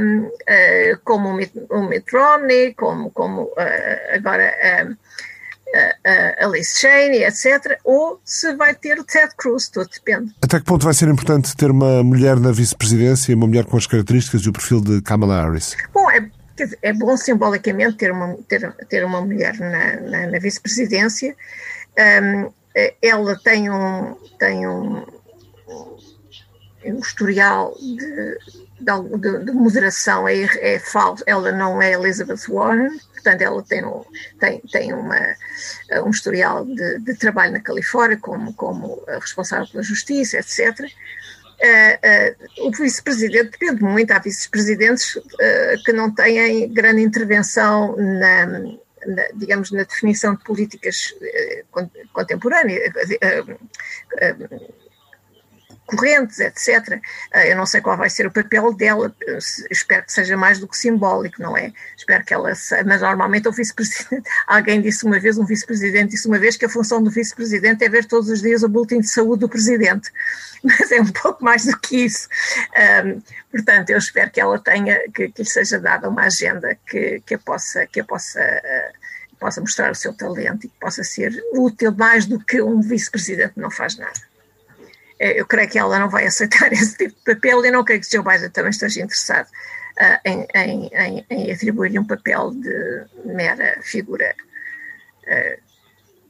um, 0.00 0.20
uh, 0.26 1.00
como 1.04 1.30
o 1.30 1.34
Mitt, 1.34 1.52
o 1.70 1.82
Mitt 1.82 2.06
Romney, 2.12 2.74
como, 2.74 3.10
como 3.10 3.42
uh, 3.42 4.14
agora 4.14 4.54
um, 4.88 4.96
a 6.04 6.44
Alice 6.44 6.78
Cheney, 6.78 7.24
etc., 7.24 7.78
ou 7.84 8.20
se 8.24 8.54
vai 8.54 8.74
ter 8.74 8.98
o 8.98 9.04
Ted 9.04 9.32
Cruz, 9.36 9.68
tudo 9.68 9.88
depende. 9.90 10.34
Até 10.42 10.58
que 10.58 10.64
ponto 10.64 10.84
vai 10.84 10.94
ser 10.94 11.08
importante 11.08 11.54
ter 11.56 11.70
uma 11.70 12.02
mulher 12.02 12.38
na 12.38 12.52
vice-presidência, 12.52 13.34
uma 13.34 13.46
mulher 13.46 13.64
com 13.64 13.76
as 13.76 13.86
características 13.86 14.42
e 14.42 14.48
o 14.48 14.52
perfil 14.52 14.80
de 14.80 15.02
Kamala 15.02 15.42
Harris? 15.42 15.76
Bom, 15.92 16.10
é, 16.10 16.30
é 16.82 16.92
bom 16.92 17.16
simbolicamente 17.16 17.96
ter 17.96 18.12
uma, 18.12 18.36
ter, 18.48 18.72
ter 18.88 19.04
uma 19.04 19.20
mulher 19.20 19.58
na, 19.58 20.00
na, 20.00 20.26
na 20.28 20.38
vice-presidência. 20.38 21.36
Um, 21.98 22.50
ela 23.02 23.38
tem 23.38 23.70
um, 23.70 24.14
tem 24.38 24.66
um, 24.66 25.04
um 26.84 26.98
historial 26.98 27.74
de, 27.78 28.38
de, 28.80 29.44
de 29.44 29.52
moderação, 29.52 30.28
é, 30.28 30.42
é 30.60 30.78
falso, 30.78 31.22
ela 31.26 31.52
não 31.52 31.80
é 31.82 31.92
Elizabeth 31.92 32.48
Warren, 32.48 32.98
portanto 33.12 33.42
ela 33.42 33.62
tem 33.62 33.84
um, 33.84 34.04
tem, 34.38 34.60
tem 34.72 34.92
uma, 34.92 35.18
um 36.04 36.10
historial 36.10 36.64
de, 36.64 36.98
de 37.00 37.14
trabalho 37.14 37.52
na 37.52 37.60
Califórnia 37.60 38.18
como, 38.18 38.52
como 38.54 39.02
responsável 39.20 39.66
pela 39.68 39.82
justiça, 39.82 40.38
etc. 40.38 40.88
Uh, 41.60 42.62
uh, 42.62 42.68
o 42.68 42.70
vice-presidente 42.70 43.50
depende 43.50 43.82
muito, 43.82 44.12
há 44.12 44.20
vice-presidentes 44.20 45.16
uh, 45.16 45.82
que 45.84 45.92
não 45.92 46.14
têm 46.14 46.72
grande 46.72 47.02
intervenção 47.02 47.96
na, 47.96 48.46
na, 49.08 49.26
digamos, 49.34 49.70
na 49.72 49.82
definição 49.82 50.34
de 50.34 50.44
políticas 50.44 51.14
contemporâneas, 52.12 52.92
correntes, 55.88 56.38
etc. 56.38 57.00
Ah, 57.32 57.46
eu 57.46 57.56
não 57.56 57.64
sei 57.64 57.80
qual 57.80 57.96
vai 57.96 58.10
ser 58.10 58.26
o 58.26 58.30
papel 58.30 58.74
dela, 58.74 59.14
espero 59.70 60.04
que 60.04 60.12
seja 60.12 60.36
mais 60.36 60.58
do 60.58 60.68
que 60.68 60.76
simbólico, 60.76 61.40
não 61.40 61.56
é? 61.56 61.72
Espero 61.96 62.24
que 62.24 62.34
ela, 62.34 62.52
mas 62.86 63.00
normalmente 63.00 63.48
o 63.48 63.52
vice-presidente, 63.52 64.28
alguém 64.46 64.82
disse 64.82 65.06
uma 65.06 65.18
vez, 65.18 65.38
um 65.38 65.46
vice-presidente 65.46 66.10
disse 66.10 66.28
uma 66.28 66.38
vez 66.38 66.56
que 66.58 66.66
a 66.66 66.68
função 66.68 67.02
do 67.02 67.10
vice-presidente 67.10 67.82
é 67.82 67.88
ver 67.88 68.04
todos 68.04 68.28
os 68.28 68.42
dias 68.42 68.62
o 68.62 68.68
boletim 68.68 69.00
de 69.00 69.08
saúde 69.08 69.40
do 69.40 69.48
presidente, 69.48 70.10
mas 70.62 70.92
é 70.92 71.00
um 71.00 71.10
pouco 71.10 71.42
mais 71.42 71.64
do 71.64 71.78
que 71.78 72.04
isso. 72.04 72.28
Um, 73.04 73.22
portanto, 73.50 73.88
eu 73.88 73.98
espero 73.98 74.30
que 74.30 74.40
ela 74.40 74.58
tenha, 74.58 75.00
que, 75.14 75.30
que 75.30 75.42
lhe 75.42 75.48
seja 75.48 75.78
dada 75.80 76.08
uma 76.08 76.24
agenda 76.24 76.76
que, 76.86 77.22
que 77.24 77.34
a 77.34 77.38
possa, 77.38 77.86
que 77.86 78.00
a 78.00 78.04
possa 78.04 78.40
uh, 78.40 78.98
possa 79.38 79.60
mostrar 79.60 79.90
o 79.90 79.94
seu 79.94 80.12
talento 80.12 80.66
e 80.66 80.68
que 80.68 80.78
possa 80.80 81.04
ser 81.04 81.32
útil 81.52 81.94
mais 81.96 82.26
do 82.26 82.38
que 82.38 82.60
um 82.60 82.80
vice-presidente 82.80 83.54
não 83.56 83.70
faz 83.70 83.96
nada. 83.96 84.27
Eu 85.18 85.46
creio 85.46 85.68
que 85.68 85.78
ela 85.78 85.98
não 85.98 86.08
vai 86.08 86.26
aceitar 86.28 86.72
esse 86.72 86.96
tipo 86.96 87.14
de 87.14 87.34
papel 87.34 87.64
e 87.64 87.70
não 87.70 87.84
creio 87.84 88.00
que 88.00 88.10
Joe 88.10 88.24
Biden 88.24 88.50
também 88.50 88.70
esteja 88.70 89.00
interessado 89.00 89.48
uh, 89.48 90.18
em, 90.24 90.46
em, 90.54 90.90
em, 90.92 91.26
em 91.30 91.52
atribuir-lhe 91.52 91.98
um 91.98 92.06
papel 92.06 92.52
de 92.52 93.04
mera 93.24 93.78
figura 93.82 94.34
uh, 95.24 95.68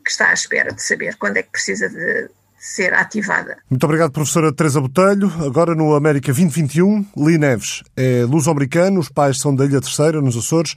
que 0.05 0.11
está 0.11 0.31
à 0.31 0.33
espera 0.33 0.73
de 0.73 0.83
saber 0.83 1.17
quando 1.17 1.37
é 1.37 1.43
que 1.43 1.51
precisa 1.51 1.89
de 1.89 2.31
ser 2.59 2.93
ativada. 2.93 3.59
Muito 3.71 3.85
obrigado, 3.85 4.11
professora 4.11 4.53
Teresa 4.53 4.81
Botelho. 4.81 5.33
Agora 5.47 5.75
no 5.75 5.95
América 5.95 6.33
2021, 6.33 7.07
Lee 7.17 7.39
Neves 7.39 7.83
é 7.97 8.25
luso-americano, 8.25 8.99
os 8.99 9.09
pais 9.09 9.39
são 9.39 9.55
da 9.55 9.65
Ilha 9.65 9.81
Terceira, 9.81 10.21
nos 10.21 10.37
Açores, 10.37 10.75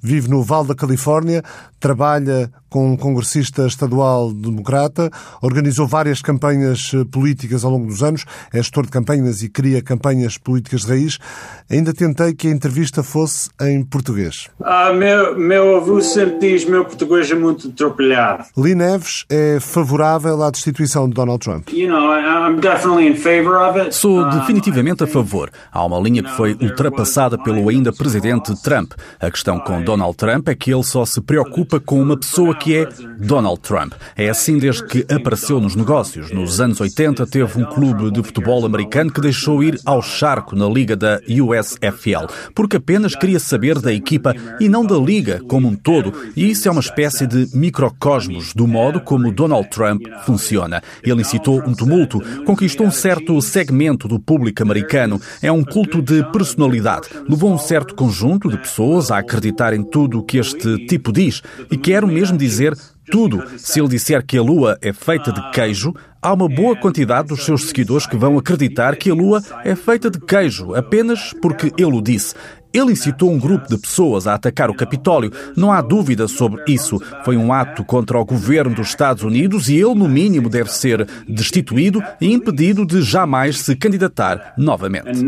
vive 0.00 0.28
no 0.28 0.42
Vale 0.42 0.68
da 0.68 0.74
Califórnia, 0.74 1.42
trabalha 1.80 2.50
com 2.74 2.90
um 2.90 2.96
congressista 2.96 3.68
estadual 3.68 4.32
democrata, 4.32 5.08
organizou 5.40 5.86
várias 5.86 6.20
campanhas 6.20 6.90
eh, 6.92 7.04
políticas 7.04 7.64
ao 7.64 7.70
longo 7.70 7.86
dos 7.86 8.02
anos, 8.02 8.24
é 8.52 8.56
gestor 8.56 8.84
de 8.84 8.90
campanhas 8.90 9.44
e 9.44 9.48
cria 9.48 9.80
campanhas 9.80 10.36
políticas 10.38 10.80
de 10.80 10.88
raiz. 10.88 11.18
Ainda 11.70 11.94
tentei 11.94 12.34
que 12.34 12.48
a 12.48 12.50
entrevista 12.50 13.04
fosse 13.04 13.48
em 13.60 13.84
português. 13.84 14.48
Ah, 14.60 14.92
meu, 14.92 15.38
meu 15.38 15.76
avô 15.76 16.00
sempre 16.00 16.40
diz 16.40 16.64
meu 16.64 16.84
português 16.84 17.30
é 17.30 17.36
muito 17.36 17.68
atropelado. 17.68 18.46
Lee 18.56 18.74
Neves 18.74 19.24
é 19.30 19.60
favorável 19.60 20.42
à 20.42 20.50
destituição 20.50 21.08
de 21.08 21.14
Donald 21.14 21.38
Trump. 21.38 21.68
You 21.68 21.88
know, 21.88 22.12
I'm 22.12 22.58
definitely 22.58 23.06
in 23.06 23.14
favor 23.14 23.54
of 23.54 23.78
it. 23.78 23.94
Sou 23.94 24.18
ah, 24.18 24.30
definitivamente 24.30 25.04
a 25.04 25.06
favor. 25.06 25.48
Há 25.70 25.84
uma 25.84 26.00
linha 26.00 26.24
que 26.24 26.32
foi 26.32 26.54
ultrapassada 26.60 27.38
pelo 27.38 27.68
ainda 27.68 27.92
presidente 27.92 28.52
Trump. 28.64 28.94
A 29.20 29.30
questão 29.30 29.60
com 29.60 29.80
Donald 29.80 30.16
Trump 30.16 30.48
é 30.48 30.56
que 30.56 30.74
ele 30.74 30.82
só 30.82 31.04
se 31.04 31.20
preocupa 31.20 31.78
com 31.78 32.02
uma 32.02 32.16
pessoa 32.16 32.52
que 32.63 32.63
que 32.64 32.78
é 32.78 32.88
Donald 33.18 33.60
Trump. 33.60 33.92
É 34.16 34.30
assim 34.30 34.56
desde 34.56 34.86
que 34.86 35.04
apareceu 35.12 35.60
nos 35.60 35.76
negócios. 35.76 36.30
Nos 36.30 36.62
anos 36.62 36.80
80 36.80 37.26
teve 37.26 37.60
um 37.60 37.64
clube 37.66 38.10
de 38.10 38.22
futebol 38.22 38.64
americano 38.64 39.12
que 39.12 39.20
deixou 39.20 39.62
ir 39.62 39.78
ao 39.84 40.00
charco 40.00 40.56
na 40.56 40.66
liga 40.66 40.96
da 40.96 41.20
USFL, 41.28 42.24
porque 42.54 42.78
apenas 42.78 43.14
queria 43.14 43.38
saber 43.38 43.78
da 43.80 43.92
equipa 43.92 44.34
e 44.58 44.66
não 44.66 44.82
da 44.82 44.96
liga 44.96 45.42
como 45.46 45.68
um 45.68 45.74
todo. 45.74 46.14
E 46.34 46.50
isso 46.50 46.66
é 46.66 46.70
uma 46.70 46.80
espécie 46.80 47.26
de 47.26 47.54
microcosmos 47.54 48.54
do 48.54 48.66
modo 48.66 48.98
como 48.98 49.30
Donald 49.30 49.68
Trump 49.68 50.00
funciona. 50.24 50.82
Ele 51.02 51.20
incitou 51.20 51.62
um 51.66 51.74
tumulto, 51.74 52.18
conquistou 52.46 52.86
um 52.86 52.90
certo 52.90 53.42
segmento 53.42 54.08
do 54.08 54.18
público 54.18 54.62
americano. 54.62 55.20
É 55.42 55.52
um 55.52 55.62
culto 55.62 56.00
de 56.00 56.24
personalidade. 56.32 57.08
Levou 57.28 57.52
um 57.52 57.58
certo 57.58 57.94
conjunto 57.94 58.48
de 58.48 58.56
pessoas 58.56 59.10
a 59.10 59.18
acreditar 59.18 59.74
em 59.74 59.82
tudo 59.82 60.20
o 60.20 60.22
que 60.22 60.38
este 60.38 60.86
tipo 60.86 61.12
diz 61.12 61.42
e 61.70 61.76
quero 61.76 62.08
mesmo 62.08 62.38
dizer 62.38 62.53
dizer 62.54 62.76
tudo. 63.10 63.42
Se 63.58 63.80
ele 63.80 63.88
disser 63.88 64.24
que 64.24 64.38
a 64.38 64.42
Lua 64.42 64.78
é 64.80 64.92
feita 64.92 65.32
de 65.32 65.50
queijo, 65.50 65.94
há 66.22 66.32
uma 66.32 66.48
boa 66.48 66.76
quantidade 66.76 67.28
dos 67.28 67.44
seus 67.44 67.64
seguidores 67.64 68.06
que 68.06 68.16
vão 68.16 68.38
acreditar 68.38 68.96
que 68.96 69.10
a 69.10 69.14
Lua 69.14 69.42
é 69.64 69.74
feita 69.74 70.10
de 70.10 70.20
queijo 70.20 70.74
apenas 70.74 71.34
porque 71.42 71.72
ele 71.76 71.96
o 71.96 72.00
disse. 72.00 72.34
Ele 72.74 72.90
incitou 72.90 73.30
um 73.30 73.38
grupo 73.38 73.68
de 73.68 73.78
pessoas 73.78 74.26
a 74.26 74.34
atacar 74.34 74.68
o 74.68 74.74
Capitólio. 74.74 75.30
Não 75.56 75.72
há 75.72 75.80
dúvida 75.80 76.26
sobre 76.26 76.64
isso. 76.66 77.00
Foi 77.24 77.36
um 77.36 77.52
ato 77.52 77.84
contra 77.84 78.18
o 78.18 78.24
governo 78.24 78.74
dos 78.74 78.88
Estados 78.88 79.22
Unidos 79.22 79.68
e 79.68 79.76
ele, 79.76 79.94
no 79.94 80.08
mínimo, 80.08 80.48
deve 80.48 80.72
ser 80.72 81.06
destituído 81.28 82.02
e 82.20 82.32
impedido 82.32 82.84
de 82.84 83.00
jamais 83.00 83.60
se 83.60 83.76
candidatar 83.76 84.54
novamente. 84.58 85.22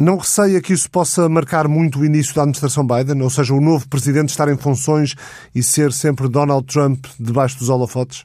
Não 0.00 0.16
receia 0.16 0.60
que 0.60 0.72
isso 0.72 0.90
possa 0.90 1.28
marcar 1.28 1.68
muito 1.68 2.00
o 2.00 2.04
início 2.04 2.34
da 2.34 2.42
administração 2.42 2.84
Biden, 2.84 3.22
ou 3.22 3.30
seja, 3.30 3.54
o 3.54 3.60
novo 3.60 3.88
presidente 3.88 4.30
estar 4.30 4.48
em 4.48 4.56
funções 4.56 5.14
e 5.54 5.62
ser 5.62 5.92
sempre 5.92 6.28
Donald 6.28 6.66
Trump 6.66 7.06
debaixo 7.20 7.58
dos 7.58 7.68
holofotes? 7.68 8.24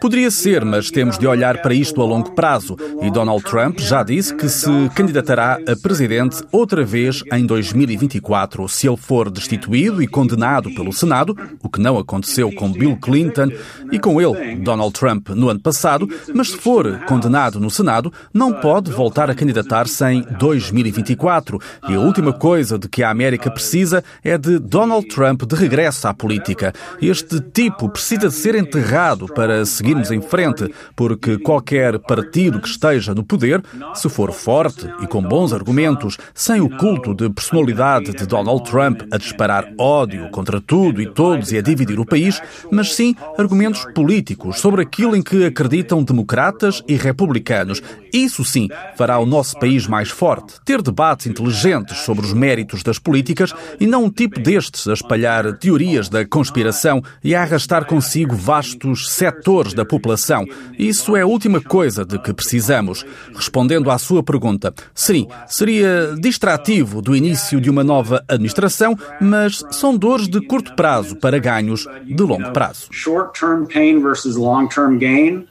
Poderia 0.00 0.30
ser, 0.30 0.64
mas 0.64 0.90
temos 0.90 1.16
de 1.16 1.26
olhar 1.26 1.62
para 1.62 1.74
isto 1.74 2.00
a 2.00 2.04
longo 2.04 2.32
prazo. 2.32 2.76
E 3.02 3.10
Donald 3.10 3.44
Trump 3.44 3.78
já 3.78 4.02
disse 4.02 4.34
que 4.34 4.48
se 4.48 4.70
candidatar 4.94 5.27
candidatará 5.28 5.58
a 5.66 5.76
presidente 5.76 6.42
outra 6.50 6.84
vez 6.84 7.22
em 7.32 7.44
2024, 7.44 8.66
se 8.68 8.88
ele 8.88 8.96
for 8.96 9.30
destituído 9.30 10.02
e 10.02 10.06
condenado 10.06 10.72
pelo 10.74 10.92
Senado, 10.92 11.36
o 11.62 11.68
que 11.68 11.80
não 11.80 11.98
aconteceu 11.98 12.50
com 12.52 12.72
Bill 12.72 12.96
Clinton 12.96 13.50
e 13.92 13.98
com 13.98 14.20
ele, 14.20 14.56
Donald 14.56 14.92
Trump, 14.92 15.28
no 15.30 15.50
ano 15.50 15.60
passado, 15.60 16.08
mas 16.34 16.50
se 16.50 16.56
for 16.56 17.04
condenado 17.04 17.60
no 17.60 17.70
Senado, 17.70 18.12
não 18.32 18.52
pode 18.52 18.90
voltar 18.90 19.30
a 19.30 19.34
candidatar-se 19.34 20.04
em 20.06 20.22
2024. 20.38 21.58
E 21.88 21.94
a 21.94 22.00
última 22.00 22.32
coisa 22.32 22.78
de 22.78 22.88
que 22.88 23.02
a 23.02 23.10
América 23.10 23.50
precisa 23.50 24.02
é 24.24 24.38
de 24.38 24.58
Donald 24.58 25.06
Trump 25.08 25.42
de 25.42 25.54
regresso 25.54 26.08
à 26.08 26.14
política. 26.14 26.72
Este 27.02 27.40
tipo 27.40 27.88
precisa 27.88 28.30
ser 28.30 28.54
enterrado 28.54 29.26
para 29.26 29.64
seguirmos 29.66 30.10
em 30.10 30.20
frente, 30.20 30.72
porque 30.96 31.38
qualquer 31.38 31.98
partido 31.98 32.60
que 32.60 32.68
esteja 32.68 33.14
no 33.14 33.24
poder, 33.24 33.62
se 33.94 34.08
for 34.08 34.32
forte 34.32 34.88
e 35.02 35.06
com 35.06 35.17
com 35.18 35.22
bons 35.22 35.52
argumentos, 35.52 36.16
sem 36.32 36.60
o 36.60 36.70
culto 36.70 37.12
de 37.12 37.28
personalidade 37.28 38.12
de 38.12 38.24
Donald 38.24 38.62
Trump 38.62 39.02
a 39.10 39.18
disparar 39.18 39.68
ódio 39.76 40.30
contra 40.30 40.60
tudo 40.60 41.02
e 41.02 41.12
todos 41.12 41.50
e 41.50 41.58
a 41.58 41.60
dividir 41.60 41.98
o 41.98 42.06
país, 42.06 42.40
mas 42.70 42.94
sim 42.94 43.16
argumentos 43.36 43.84
políticos 43.96 44.60
sobre 44.60 44.80
aquilo 44.80 45.16
em 45.16 45.22
que 45.22 45.44
acreditam 45.44 46.04
democratas 46.04 46.84
e 46.86 46.94
republicanos. 46.94 47.82
Isso 48.12 48.44
sim 48.44 48.68
fará 48.96 49.18
o 49.18 49.26
nosso 49.26 49.58
país 49.58 49.86
mais 49.86 50.10
forte. 50.10 50.54
Ter 50.64 50.82
debates 50.82 51.26
inteligentes 51.26 51.98
sobre 51.98 52.24
os 52.24 52.32
méritos 52.32 52.82
das 52.82 52.98
políticas 52.98 53.54
e 53.80 53.86
não 53.86 54.04
um 54.04 54.10
tipo 54.10 54.40
destes 54.40 54.86
a 54.88 54.92
espalhar 54.92 55.56
teorias 55.58 56.08
da 56.08 56.24
conspiração 56.26 57.02
e 57.22 57.34
a 57.34 57.42
arrastar 57.42 57.86
consigo 57.86 58.34
vastos 58.34 59.10
setores 59.10 59.74
da 59.74 59.84
população. 59.84 60.44
Isso 60.78 61.16
é 61.16 61.22
a 61.22 61.26
última 61.26 61.60
coisa 61.60 62.04
de 62.04 62.18
que 62.18 62.32
precisamos. 62.32 63.04
Respondendo 63.34 63.90
à 63.90 63.98
sua 63.98 64.22
pergunta, 64.22 64.72
Sim, 64.94 65.26
seria 65.46 66.14
distrativo 66.20 67.00
do 67.00 67.14
início 67.14 67.60
de 67.60 67.70
uma 67.70 67.82
nova 67.82 68.22
administração, 68.28 68.96
mas 69.20 69.64
são 69.70 69.96
dores 69.96 70.28
de 70.28 70.40
curto 70.40 70.74
prazo 70.74 71.16
para 71.16 71.38
ganhos 71.38 71.86
de 72.04 72.22
longo 72.22 72.52
prazo. 72.52 72.88
Short-term 72.90 73.66
pain 73.66 74.00
versus 74.00 74.36
long-term 74.36 74.98
gain 74.98 75.46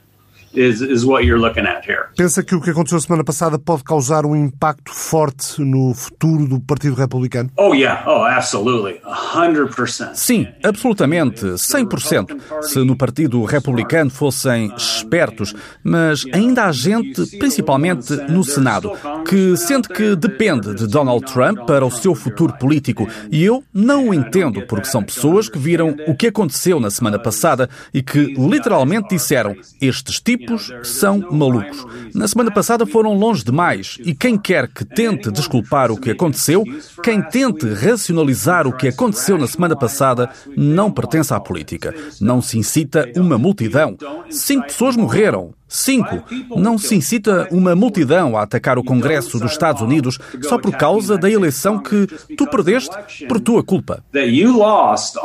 is, 0.54 0.80
is 0.80 1.04
what 1.04 1.24
you're 1.24 1.40
looking 1.40 1.66
at 1.66 1.84
here. 1.84 2.08
Pensa 2.16 2.42
que 2.42 2.54
o 2.54 2.60
que 2.60 2.70
aconteceu 2.70 3.00
semana 3.00 3.24
passada 3.24 3.58
pode 3.58 3.84
causar 3.84 4.24
um 4.24 4.34
impacto 4.34 4.92
forte 4.92 5.60
no 5.60 5.94
futuro 5.94 6.46
do 6.46 6.60
Partido 6.60 6.94
Republicano? 6.94 7.50
Oh 7.56 7.74
yeah, 7.74 8.02
oh 8.06 8.24
absolutely, 8.24 9.00
100%. 9.04 10.14
Sim, 10.14 10.48
absolutamente, 10.64 11.44
100%. 11.44 12.62
Se 12.62 12.78
no 12.84 12.96
Partido 12.96 13.44
Republicano 13.44 14.10
fossem 14.10 14.72
espertos, 14.76 15.54
mas 15.82 16.24
ainda 16.32 16.64
há 16.64 16.72
gente, 16.72 17.38
principalmente 17.38 18.14
no 18.28 18.42
Senado, 18.42 18.92
que 19.28 19.56
sente 19.56 19.88
que 19.88 20.16
depende 20.16 20.74
de 20.74 20.86
Donald 20.86 21.24
Trump 21.32 21.66
para 21.66 21.84
o 21.84 21.90
seu 21.90 22.14
futuro 22.14 22.52
político. 22.54 23.08
E 23.30 23.44
eu 23.44 23.62
não 23.72 24.08
o 24.08 24.14
entendo, 24.14 24.62
porque 24.66 24.86
são 24.86 25.02
pessoas 25.02 25.48
que 25.48 25.58
viram 25.58 25.94
o 26.06 26.14
que 26.14 26.28
aconteceu 26.28 26.80
na 26.80 26.90
semana 26.90 27.18
passada 27.18 27.68
e 27.92 28.02
que 28.02 28.34
literalmente 28.34 29.08
disseram: 29.10 29.54
estes 29.80 30.20
tipos 30.20 30.37
tipos 30.38 30.72
são 30.84 31.18
malucos. 31.30 31.84
Na 32.14 32.28
semana 32.28 32.50
passada 32.50 32.86
foram 32.86 33.14
longe 33.14 33.44
demais 33.44 33.98
e 34.04 34.14
quem 34.14 34.38
quer 34.38 34.68
que 34.68 34.84
tente 34.84 35.30
desculpar 35.30 35.90
o 35.90 35.96
que 35.96 36.10
aconteceu, 36.10 36.64
quem 37.02 37.20
tente 37.22 37.68
racionalizar 37.68 38.66
o 38.66 38.72
que 38.72 38.88
aconteceu 38.88 39.36
na 39.36 39.46
semana 39.46 39.76
passada, 39.76 40.30
não 40.56 40.90
pertence 40.90 41.34
à 41.34 41.40
política. 41.40 41.94
Não 42.20 42.40
se 42.40 42.58
incita 42.58 43.10
uma 43.16 43.38
multidão. 43.38 43.96
Cinco 44.30 44.66
pessoas 44.66 44.96
morreram. 44.96 45.52
Cinco. 45.66 46.24
Não 46.56 46.78
se 46.78 46.94
incita 46.94 47.46
uma 47.50 47.76
multidão 47.76 48.36
a 48.36 48.42
atacar 48.42 48.78
o 48.78 48.84
Congresso 48.84 49.38
dos 49.38 49.52
Estados 49.52 49.82
Unidos 49.82 50.18
só 50.42 50.58
por 50.58 50.74
causa 50.74 51.18
da 51.18 51.30
eleição 51.30 51.78
que 51.78 52.06
tu 52.36 52.46
perdeste 52.46 52.96
por 53.26 53.38
tua 53.38 53.62
culpa. 53.62 54.02
You 54.14 54.56
lost 54.56 55.16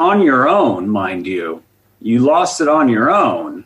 it 2.61 2.69
on 2.69 2.89
your 2.89 3.09
own 3.09 3.63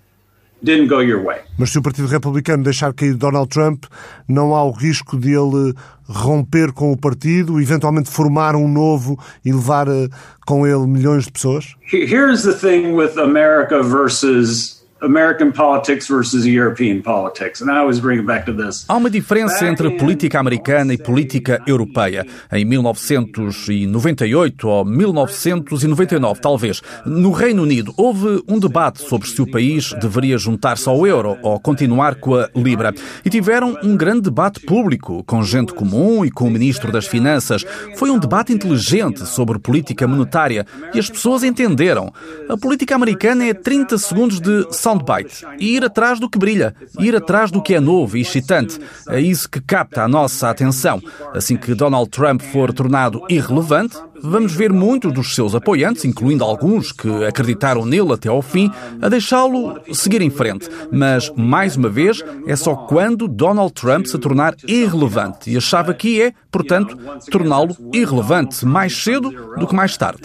didn't 0.64 0.88
go 0.88 1.02
your 1.02 1.24
way. 1.24 1.40
Mas 1.58 1.72
se 1.72 1.80
o 1.80 1.82
Partido 1.82 2.08
Republicano 2.08 2.64
deixar 2.64 2.94
cair 2.94 3.16
Donald 3.16 3.50
Trump, 3.50 3.86
não 4.28 4.54
há 4.56 4.64
o 4.64 4.72
risco 4.72 5.18
de 5.18 5.32
ele 5.34 5.74
romper 6.08 6.72
com 6.72 6.92
o 6.92 6.98
partido, 6.98 7.60
eventualmente 7.60 8.10
formar 8.10 8.56
um 8.56 8.68
novo 8.68 9.20
e 9.44 9.52
levar 9.52 9.88
eh, 9.88 10.08
com 10.46 10.66
ele 10.66 10.88
milhões 10.88 11.26
de 11.26 11.32
pessoas? 11.32 11.76
Here's 11.92 12.44
the 12.44 12.54
thing 12.54 12.94
with 12.94 13.18
America 13.18 13.84
versus 13.84 14.77
American 15.02 15.52
politics 15.52 16.08
versus 16.08 16.46
European 16.46 17.02
politics. 17.02 17.62
And 17.62 17.72
I 17.72 17.78
always 17.78 18.00
bring 18.00 18.20
it 18.20 18.26
back 18.26 18.46
to 18.46 18.54
this. 18.54 18.86
Há 18.88 18.96
uma 18.96 19.10
diferença 19.10 19.68
entre 19.68 19.98
política 19.98 20.40
americana 20.40 20.94
e 20.94 20.98
política 20.98 21.62
europeia. 21.68 22.26
Em 22.52 22.66
1998 22.66 24.68
ou 24.68 24.86
1999, 24.86 26.42
talvez, 26.42 26.82
no 27.06 27.32
Reino 27.32 27.64
Unido, 27.64 27.94
houve 27.98 28.44
um 28.48 28.60
debate 28.60 29.02
sobre 29.02 29.28
se 29.28 29.42
o 29.42 29.50
país 29.50 29.94
deveria 30.02 30.38
juntar-se 30.38 30.88
ao 30.90 31.06
euro 31.06 31.38
ou 31.42 31.60
continuar 31.60 32.16
com 32.16 32.36
a 32.36 32.50
libra. 32.56 32.94
E 33.24 33.30
tiveram 33.30 33.78
um 33.84 33.96
grande 33.96 34.22
debate 34.22 34.60
público 34.62 35.24
com 35.24 35.44
gente 35.44 35.74
comum 35.74 36.26
e 36.26 36.32
com 36.32 36.48
o 36.48 36.52
ministro 36.52 36.92
das 36.92 37.06
Finanças. 37.06 37.66
Foi 37.96 38.10
um 38.10 38.18
debate 38.18 38.54
inteligente 38.54 39.26
sobre 39.26 39.60
política 39.60 40.08
monetária 40.08 40.66
e 40.94 41.00
as 41.00 41.10
pessoas 41.10 41.44
entenderam. 41.44 42.12
A 42.50 42.58
política 42.58 42.96
americana 42.96 43.46
é 43.46 43.54
30 43.54 43.98
segundos 43.98 44.40
de 44.40 44.66
soundbite 44.88 45.46
ir 45.60 45.84
atrás 45.84 46.18
do 46.18 46.30
que 46.30 46.40
brilha, 46.40 46.74
ir 46.98 47.14
atrás 47.14 47.52
do 47.52 47.62
que 47.62 47.74
é 47.74 47.80
novo 47.80 48.16
e 48.16 48.22
excitante. 48.22 48.80
É 49.10 49.20
isso 49.20 49.50
que 49.50 49.60
capta 49.60 50.04
a 50.04 50.08
nossa 50.08 50.50
atenção. 50.50 51.02
Assim 51.34 51.58
que 51.58 51.76
Donald 51.76 52.10
Trump 52.10 52.42
for 52.42 52.72
tornado 52.72 53.22
irrelevante, 53.28 53.98
vamos 54.24 54.54
ver 54.54 54.72
muitos 54.72 55.12
dos 55.12 55.36
seus 55.36 55.54
apoiantes, 55.54 56.06
incluindo 56.06 56.46
alguns 56.46 56.94
que 56.94 57.26
acreditaram 57.26 57.86
nele 57.86 58.14
até 58.14 58.30
ao 58.30 58.42
fim, 58.42 58.72
a 59.02 59.10
deixá-lo 59.10 59.78
seguir 59.92 60.22
em 60.22 60.30
frente. 60.30 60.70
Mas, 60.90 61.30
mais 61.36 61.76
uma 61.76 61.90
vez, 61.90 62.24
é 62.46 62.56
só 62.56 62.74
quando 62.74 63.28
Donald 63.28 63.74
Trump 63.74 64.06
se 64.06 64.18
tornar 64.18 64.56
irrelevante. 64.66 65.52
E 65.52 65.58
a 65.58 65.62
chave 65.62 65.92
aqui 65.92 66.22
é, 66.22 66.34
portanto, 66.58 66.98
torná-lo 67.30 67.78
irrelevante 67.94 68.66
mais 68.66 69.04
cedo 69.04 69.32
do 69.60 69.68
que 69.68 69.76
mais 69.76 69.96
tarde. 69.96 70.22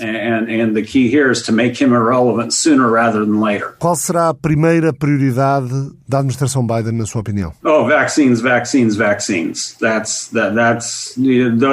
Qual 3.78 3.94
será 3.94 4.30
a 4.30 4.34
primeira 4.34 4.94
prioridade 4.94 5.68
da 6.08 6.18
administração 6.18 6.66
Biden, 6.66 6.92
na 6.92 7.04
sua 7.04 7.20
opinião? 7.20 7.52
Oh, 7.62 7.84
vaccines, 7.86 8.40
vaccines, 8.40 8.96
vaccines. 8.96 9.76
That's 9.78 10.28
that, 10.28 10.54
that's 10.54 11.18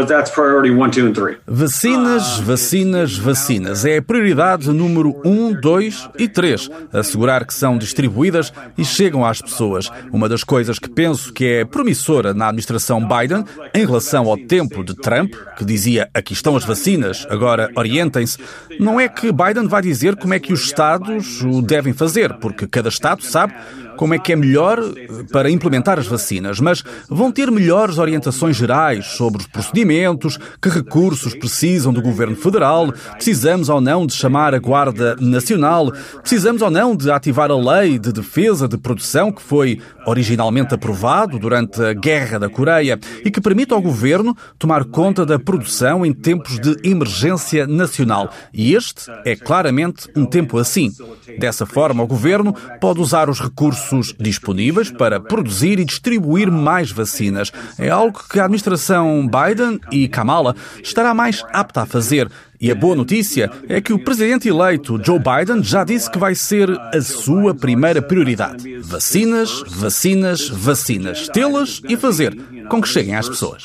that's 0.08 0.32
priority 0.32 0.72
one, 0.72 0.92
two, 0.92 1.08
and 1.08 1.14
three. 1.14 1.38
Vacinas, 1.48 2.40
vacinas, 2.40 3.18
vacinas. 3.18 3.86
É 3.86 3.98
a 3.98 4.02
prioridade 4.02 4.70
número 4.72 5.16
um, 5.26 5.54
dois 5.54 6.10
e 6.18 6.28
três. 6.28 6.70
Assegurar 6.92 7.46
que 7.46 7.54
são 7.54 7.78
distribuídas 7.78 8.52
e 8.78 8.84
chegam 8.84 9.26
às 9.26 9.42
pessoas. 9.42 9.90
Uma 10.12 10.28
das 10.28 10.44
coisas 10.44 10.80
que 10.80 10.90
penso 10.90 11.32
que 11.32 11.46
é 11.46 11.66
promissora 11.66 12.34
na 12.34 12.48
administração 12.48 13.00
Biden, 13.06 13.46
em 13.74 13.86
relação 13.86 14.28
ao 14.28 14.38
tempo 14.50 14.84
de 14.84 14.96
Trump, 14.96 15.32
que 15.56 15.64
dizia 15.64 16.10
aqui 16.12 16.34
estão 16.34 16.58
as 16.58 16.66
vacinas, 16.66 17.26
agora 17.30 17.72
orientem-se, 17.78 18.40
não 18.80 19.00
é 19.00 19.08
que 19.08 19.32
Biden 19.32 19.68
vai 19.68 19.82
dizer 19.82 20.16
como 20.16 20.34
é 20.34 20.40
que 20.40 20.52
os 20.52 20.64
Estados 20.64 21.42
o 21.44 21.62
devem 21.62 21.94
fazer, 21.94 22.34
porque 22.40 22.68
cada 22.68 22.90
Estado 22.90 23.24
sabe 23.24 23.54
como 24.00 24.14
é 24.14 24.18
que 24.18 24.32
é 24.32 24.36
melhor 24.38 24.80
eh, 24.80 25.26
para 25.30 25.52
implementar 25.52 26.00
as 26.00 26.08
vacinas, 26.08 26.62
mas 26.62 26.82
vão 27.10 27.34
ter 27.34 27.52
melhores 27.52 27.98
orientações 27.98 28.56
gerais 28.56 29.08
sobre 29.08 29.42
os 29.42 29.48
procedimentos, 29.48 30.40
que 30.62 30.70
recursos 30.70 31.36
precisam 31.36 31.92
do 31.92 32.02
governo 32.02 32.38
federal, 32.38 32.94
precisamos 33.16 33.68
ou 33.68 33.82
não 33.82 34.08
de 34.08 34.14
chamar 34.14 34.56
a 34.56 34.58
Guarda 34.58 35.18
Nacional, 35.20 35.92
precisamos 36.22 36.62
ou 36.62 36.72
não 36.72 36.96
de 36.96 37.12
ativar 37.12 37.52
a 37.52 37.58
lei 37.58 38.00
de 38.00 38.14
defesa 38.14 38.70
de 38.70 38.78
produção 38.78 39.34
que 39.34 39.42
foi 39.42 39.82
originalmente 40.08 40.74
aprovado 40.74 41.38
durante 41.38 41.84
a 41.84 41.92
Guerra 41.92 42.40
da 42.40 42.48
Coreia 42.48 42.98
e 43.26 43.30
que 43.30 43.42
permite 43.42 43.74
ao 43.74 43.82
governo 43.82 44.34
tomar 44.58 44.86
conta 44.86 45.26
da 45.26 45.38
produção 45.38 46.06
em 46.06 46.14
tempos 46.14 46.58
de 46.58 46.78
emergência 46.86 47.68
nacional. 47.68 48.32
E 48.54 48.74
este 48.76 49.12
é 49.26 49.36
claramente 49.36 50.08
um 50.16 50.26
tempo 50.26 50.58
assim. 50.58 50.90
Dessa 51.38 51.66
forma, 51.66 52.02
o 52.02 52.08
governo 52.08 52.56
pode 52.80 53.02
usar 53.02 53.30
os 53.30 53.42
recursos 53.42 53.89
recursos 53.90 54.14
disponíveis 54.20 54.92
para 54.92 55.20
produzir 55.20 55.80
e 55.80 55.86
distribuir 55.86 56.52
mais 56.52 56.92
vacinas. 56.92 57.52
É 57.78 57.90
algo 57.90 58.22
que 58.30 58.40
a 58.40 58.46
administração 58.46 59.28
Biden 59.28 59.80
e 59.92 60.08
Kamala 60.08 60.56
estará 60.82 61.14
mais 61.14 61.44
apta 61.52 61.82
a 61.82 61.86
fazer. 61.86 62.30
E 62.62 62.70
a 62.70 62.76
boa 62.76 62.96
notícia 62.96 63.50
é 63.70 63.80
que 63.80 63.94
o 63.94 64.00
presidente 64.00 64.50
eleito 64.50 65.00
Joe 65.04 65.18
Biden 65.18 65.64
já 65.64 65.86
disse 65.86 66.12
que 66.12 66.20
vai 66.20 66.36
ser 66.36 66.70
a 66.94 67.02
sua 67.02 67.56
primeira 67.56 68.02
prioridade. 68.02 68.80
Vacinas, 68.80 69.64
vacinas, 69.66 70.50
vacinas. 70.50 71.30
Tê-las 71.30 71.82
e 71.88 71.96
fazer 71.96 72.38
com 72.70 72.82
que 72.82 72.88
cheguem 72.88 73.16
às 73.16 73.28
pessoas. 73.28 73.64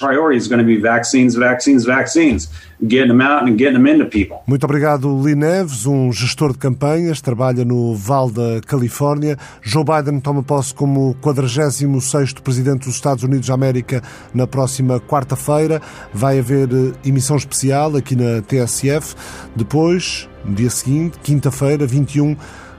Muito 4.46 4.64
obrigado, 4.64 5.20
Lee 5.20 5.34
Neves, 5.34 5.86
um 5.86 6.12
gestor 6.12 6.52
de 6.52 6.58
campanhas, 6.58 7.20
trabalha 7.20 7.64
no 7.64 7.94
Val 7.94 8.30
da 8.30 8.60
Califórnia. 8.66 9.36
Joe 9.62 9.84
Biden 9.84 10.20
toma 10.20 10.42
posse 10.42 10.74
como 10.74 11.14
46º 11.22 12.40
presidente 12.40 12.86
dos 12.86 12.94
Estados 12.94 13.22
Unidos 13.24 13.48
da 13.48 13.54
América 13.54 14.02
na 14.34 14.46
próxima 14.46 15.00
quarta-feira. 15.00 15.80
Vai 16.12 16.38
haver 16.38 16.68
eh, 16.72 16.92
emissão 17.08 17.36
especial 17.36 17.96
aqui 17.96 18.16
na 18.16 18.42
TSF. 18.42 19.14
Depois, 19.54 20.28
no 20.44 20.54
dia 20.54 20.70
seguinte, 20.70 21.18
quinta-feira, 21.22 21.86
21, 21.86 22.36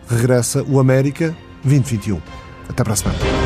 regressa 0.07 0.63
o 0.63 0.79
América 0.79 1.35
2021. 1.63 2.19
Até 2.69 2.83
para 2.83 2.93
a 2.93 2.95
semana. 2.95 3.44